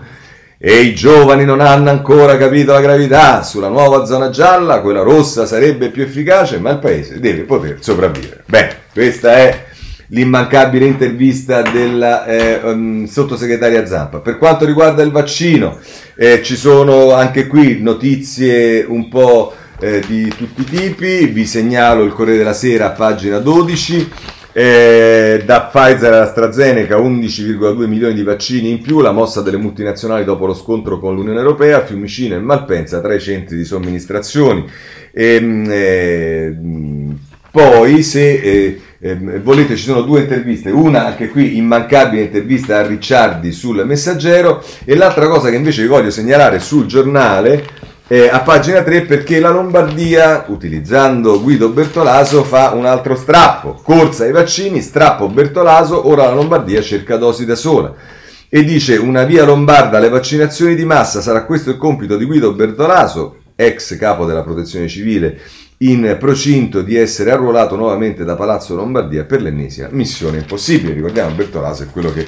[0.59, 3.43] E i giovani non hanno ancora capito la gravità.
[3.43, 8.43] Sulla nuova zona gialla, quella rossa sarebbe più efficace, ma il paese deve poter sopravvivere.
[8.47, 9.65] Bene, questa è
[10.09, 14.21] l'immancabile intervista della eh, um, sottosegretaria Zampa.
[14.21, 15.79] Per quanto riguarda il vaccino,
[16.17, 21.27] eh, ci sono anche qui notizie un po' eh, di tutti i tipi.
[21.27, 24.11] Vi segnalo il Corriere della Sera, pagina 12.
[24.59, 30.47] Eh, da Pfizer all'AstraZeneca 11,2 milioni di vaccini in più, la mossa delle multinazionali dopo
[30.47, 34.65] lo scontro con l'Unione Europea, Fiumicino e Malpensa tra i centri di somministrazione.
[35.13, 36.57] Ehm, eh,
[37.51, 42.87] poi se eh, eh, volete ci sono due interviste, una anche qui immancabile intervista a
[42.87, 47.63] Ricciardi sul Messaggero e l'altra cosa che invece vi voglio segnalare sul giornale
[48.09, 53.81] eh, a pagina 3 perché la Lombardia, utilizzando Guido Bertolaso, fa un altro strappo.
[53.83, 57.93] Corsa ai vaccini, strappo Bertolaso, ora la Lombardia cerca dosi da sola.
[58.49, 62.53] E dice una via lombarda alle vaccinazioni di massa, sarà questo il compito di Guido
[62.53, 65.41] Bertolaso, ex capo della protezione civile,
[65.79, 70.95] in procinto di essere arruolato nuovamente da Palazzo Lombardia per l'ennesima missione impossibile.
[70.95, 72.25] Ricordiamo Bertolaso è quello che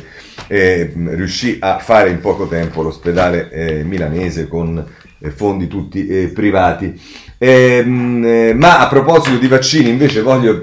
[0.48, 4.84] eh, riuscì a fare in poco tempo l'ospedale eh, milanese con
[5.34, 6.98] fondi tutti eh, privati.
[7.38, 10.60] Eh, ma a proposito di vaccini, invece voglio,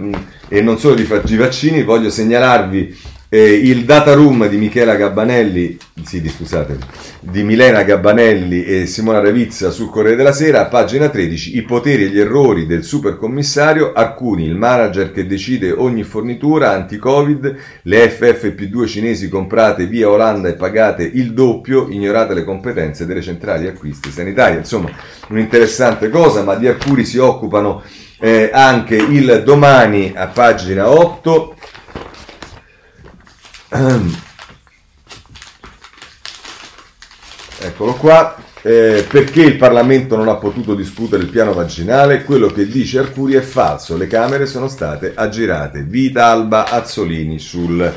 [0.48, 5.78] e non solo di, di vaccini, voglio segnalarvi eh, il data room di Michela Gabbanelli,
[6.04, 6.78] sì, di, scusate,
[7.20, 12.08] di Milena Gabbanelli e Simona Ravizza sul Corriere della Sera, pagina 13, i poteri e
[12.10, 19.28] gli errori del supercommissario, Arcuni, il manager che decide ogni fornitura anti-Covid, le FFP2 cinesi
[19.28, 24.60] comprate via Olanda e pagate il doppio, ignorate le competenze delle centrali acquisti sanitarie.
[24.60, 24.90] Insomma,
[25.30, 27.82] un'interessante cosa, ma di Arcuri si occupano
[28.20, 31.55] eh, anche il domani a pagina 8
[37.60, 38.36] Eccolo qua.
[38.62, 42.24] Eh, perché il Parlamento non ha potuto discutere il piano vaginale?
[42.24, 43.96] Quello che dice Arcuri è falso.
[43.96, 45.84] Le Camere sono state aggirate.
[45.84, 47.94] Vita Alba Azzolini sul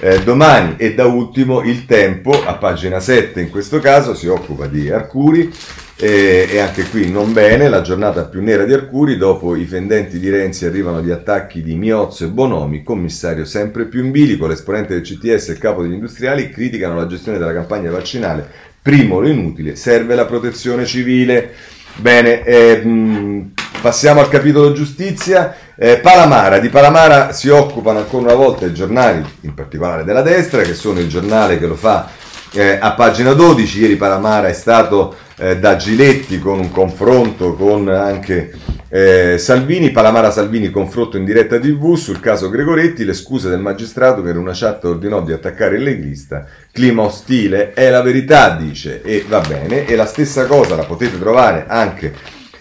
[0.00, 0.74] eh, domani.
[0.76, 5.52] E da ultimo il tempo, a pagina 7 in questo caso, si occupa di Arcuri
[5.96, 10.30] e, anche qui non bene, la giornata più nera di Arcuri, dopo i fendenti di
[10.30, 15.02] Renzi arrivano gli attacchi di Miozzo e Bonomi, commissario sempre più in bilico, l'esponente del
[15.02, 18.48] CTS e il capo degli industriali criticano la gestione della campagna vaccinale,
[18.82, 21.52] primolo inutile, serve la protezione civile.
[21.96, 25.54] Bene, eh, passiamo al capitolo giustizia.
[25.76, 30.62] Eh, Palamara, di Palamara si occupano ancora una volta i giornali, in particolare della destra,
[30.62, 32.08] che sono il giornale che lo fa
[32.52, 33.80] eh, a pagina 12.
[33.80, 38.52] Ieri Palamara è stato eh, da Giletti con un confronto con anche
[38.88, 44.22] eh, Salvini, Palamara Salvini confronto in diretta tv sul caso Gregoretti, le scuse del magistrato
[44.22, 49.02] che in una chat ordinò di attaccare il leghista, clima ostile, è la verità dice
[49.02, 52.14] e va bene e la stessa cosa la potete trovare anche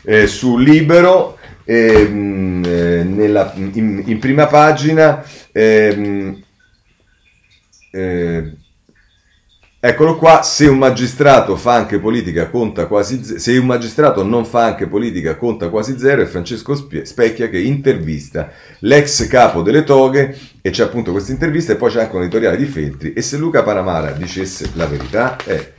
[0.03, 6.41] eh, su Libero ehm, eh, nella, in, in, prima pagina ehm,
[7.91, 8.53] eh,
[9.83, 14.45] Eccolo qua, se un magistrato fa anche politica conta quasi zero, se un magistrato non
[14.45, 18.51] fa anche politica conta quasi zero è Francesco Specchia che intervista
[18.81, 22.57] l'ex capo delle toghe e c'è appunto questa intervista e poi c'è anche un editoriale
[22.57, 25.35] di Feltri e se Luca Panamara dicesse la verità?
[25.45, 25.73] Eh,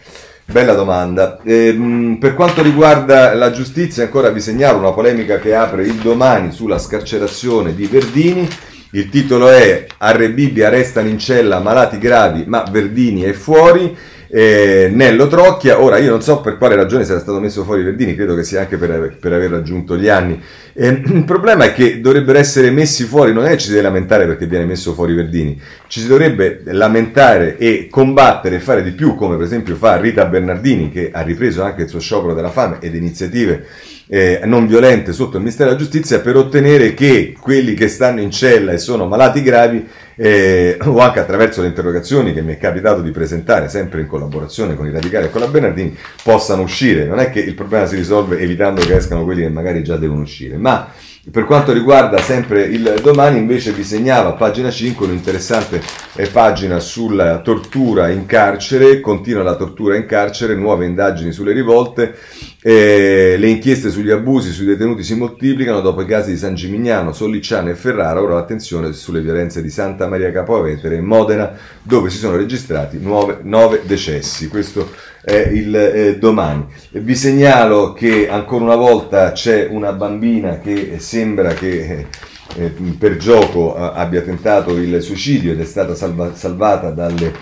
[0.46, 1.40] bella domanda.
[1.44, 6.50] Eh, per quanto riguarda la giustizia ancora vi segnalo una polemica che apre il domani
[6.50, 8.48] sulla scarcerazione di Verdini
[8.92, 13.96] il titolo è Arre Bibbia restano in cella malati gravi ma Verdini è fuori.
[14.34, 15.80] eh, Nello Trocchia.
[15.80, 18.60] Ora io non so per quale ragione sia stato messo fuori Verdini, credo che sia
[18.60, 20.40] anche per, per aver raggiunto gli anni.
[20.72, 23.82] Eh, il problema è che dovrebbero essere messi fuori, non è che ci si deve
[23.82, 28.92] lamentare perché viene messo fuori Verdini, ci si dovrebbe lamentare e combattere e fare di
[28.92, 32.50] più, come per esempio fa Rita Bernardini che ha ripreso anche il suo sciopero della
[32.50, 33.66] fame ed iniziative
[34.14, 38.30] eh, non violente sotto il Ministero della Giustizia per ottenere che quelli che stanno in
[38.30, 43.00] cella e sono malati gravi eh, o anche attraverso le interrogazioni che mi è capitato
[43.00, 47.06] di presentare sempre in collaborazione con i radicali e con la Bernardini possano uscire.
[47.06, 50.20] Non è che il problema si risolve evitando che escano quelli che magari già devono
[50.20, 50.92] uscire, ma
[51.30, 55.80] per quanto riguarda sempre il domani, invece vi segnalo a pagina 5 un'interessante
[56.16, 62.16] eh, pagina sulla tortura in carcere, continua la tortura in carcere, nuove indagini sulle rivolte,
[62.64, 67.12] eh, le inchieste sugli abusi sui detenuti si moltiplicano dopo i casi di San Gimignano,
[67.12, 71.52] Solliciano e Ferrara, ora l'attenzione sulle violenze di Santa Maria Capovetere e Modena,
[71.82, 74.46] dove si sono registrati nuove, nove decessi.
[74.46, 74.92] Questo
[75.24, 76.66] eh, il eh, domani.
[76.90, 82.06] Vi segnalo che ancora una volta c'è una bambina che sembra che
[82.54, 87.32] eh, per gioco abbia tentato il suicidio ed è stata salva- salvata dalle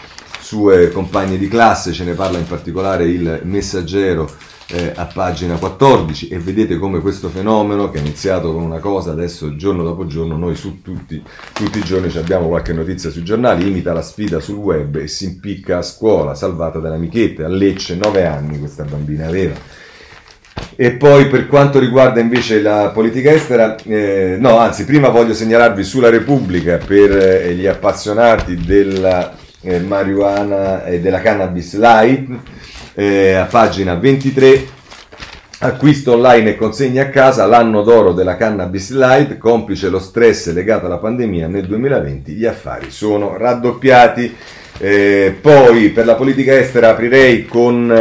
[0.40, 4.28] sue compagne di classe, ce ne parla in particolare il messaggero
[4.72, 9.10] eh, a pagina 14 e vedete come questo fenomeno che è iniziato con una cosa,
[9.10, 13.66] adesso giorno dopo giorno noi su tutti, tutti i giorni abbiamo qualche notizia sui giornali,
[13.66, 18.26] imita la sfida sul web e si impicca a scuola, salvata dall'amichetta, a Lecce, 9
[18.26, 19.54] anni questa bambina aveva.
[20.76, 25.82] E poi per quanto riguarda invece la politica estera, eh, no, anzi, prima voglio segnalarvi
[25.82, 32.28] sulla Repubblica per eh, gli appassionati della eh, marijuana e della cannabis light
[32.94, 34.78] eh, a pagina 23
[35.62, 40.86] Acquisto online e consegna a casa l'anno d'oro della cannabis light, complice lo stress legato
[40.86, 44.34] alla pandemia nel 2020, gli affari sono raddoppiati.
[44.78, 47.94] Eh, poi per la politica estera aprirei con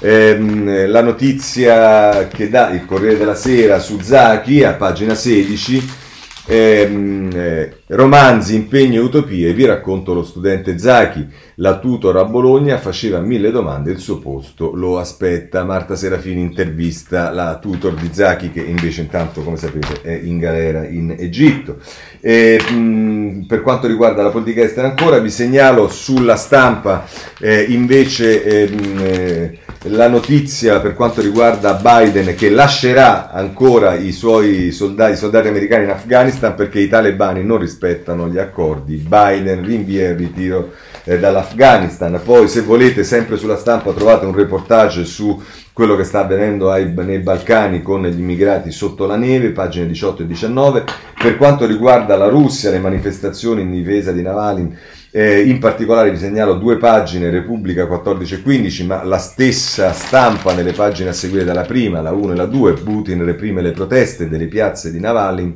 [0.00, 6.07] ehm, la notizia che dà il Corriere della Sera su Zaki a pagina 16 Ehm,
[6.48, 11.26] eh, romanzi, impegni e utopie, vi racconto lo studente Zachi,
[11.56, 15.64] la tutor a Bologna faceva mille domande, il suo posto lo aspetta.
[15.64, 20.86] Marta Serafini intervista la tutor di Zachi che invece intanto come sapete è in galera
[20.86, 21.76] in Egitto.
[22.20, 27.06] E, mh, per quanto riguarda la politica estera ancora vi segnalo sulla stampa
[27.38, 34.72] eh, invece ehm, eh, la notizia per quanto riguarda Biden che lascerà ancora i suoi
[34.72, 38.96] soldati, i soldati americani in Afghanistan perché i talebani non rispettano gli accordi.
[38.96, 40.72] Biden rinvia il ritiro
[41.04, 42.20] eh, dall'Afghanistan.
[42.24, 46.92] Poi se volete sempre sulla stampa trovate un reportage su quello che sta avvenendo ai,
[46.94, 50.84] nei Balcani con gli immigrati sotto la neve, pagine 18 e 19.
[51.20, 54.76] Per quanto riguarda la Russia, le manifestazioni in difesa di Navalny
[55.10, 60.52] eh, in particolare vi segnalo due pagine, Repubblica 14 e 15, ma la stessa stampa
[60.52, 64.28] nelle pagine a seguire dalla prima, la 1 e la 2, Putin reprime le proteste
[64.28, 65.54] delle piazze di Navalny,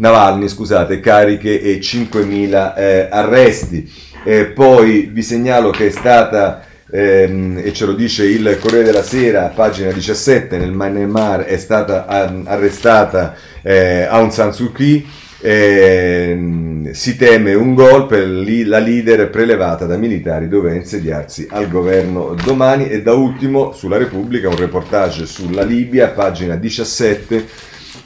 [0.00, 3.92] Navalny scusate, cariche e 5.000 eh, arresti.
[4.24, 9.02] Eh, poi vi segnalo che è stata, ehm, e ce lo dice il Corriere della
[9.02, 15.06] Sera, pagina 17, nel Myanmar è stata um, arrestata eh, Aung San Suu Kyi,
[15.42, 22.34] eh, si teme un gol per la leader prelevata da militari doveva insediarsi al governo
[22.44, 27.46] domani e da ultimo sulla Repubblica un reportage sulla Libia, pagina 17,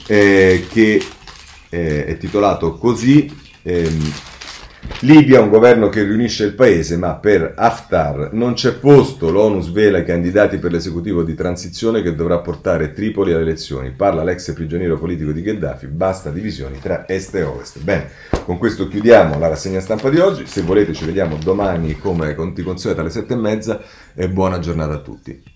[0.07, 1.01] eh, che
[1.75, 3.29] eh, è titolato così.
[3.63, 4.13] Ehm,
[4.99, 9.31] Libia, un governo che riunisce il paese, ma per Haftar non c'è posto.
[9.31, 13.91] L'ONU svela i candidati per l'esecutivo di transizione che dovrà portare Tripoli alle elezioni.
[13.91, 17.79] Parla l'ex prigioniero politico di Gheddafi, basta divisioni tra est e ovest.
[17.79, 18.09] Bene,
[18.45, 20.45] con questo chiudiamo la rassegna stampa di oggi.
[20.45, 23.81] Se volete ci vediamo domani come di consueto alle sette e mezza
[24.13, 25.53] e buona giornata a tutti.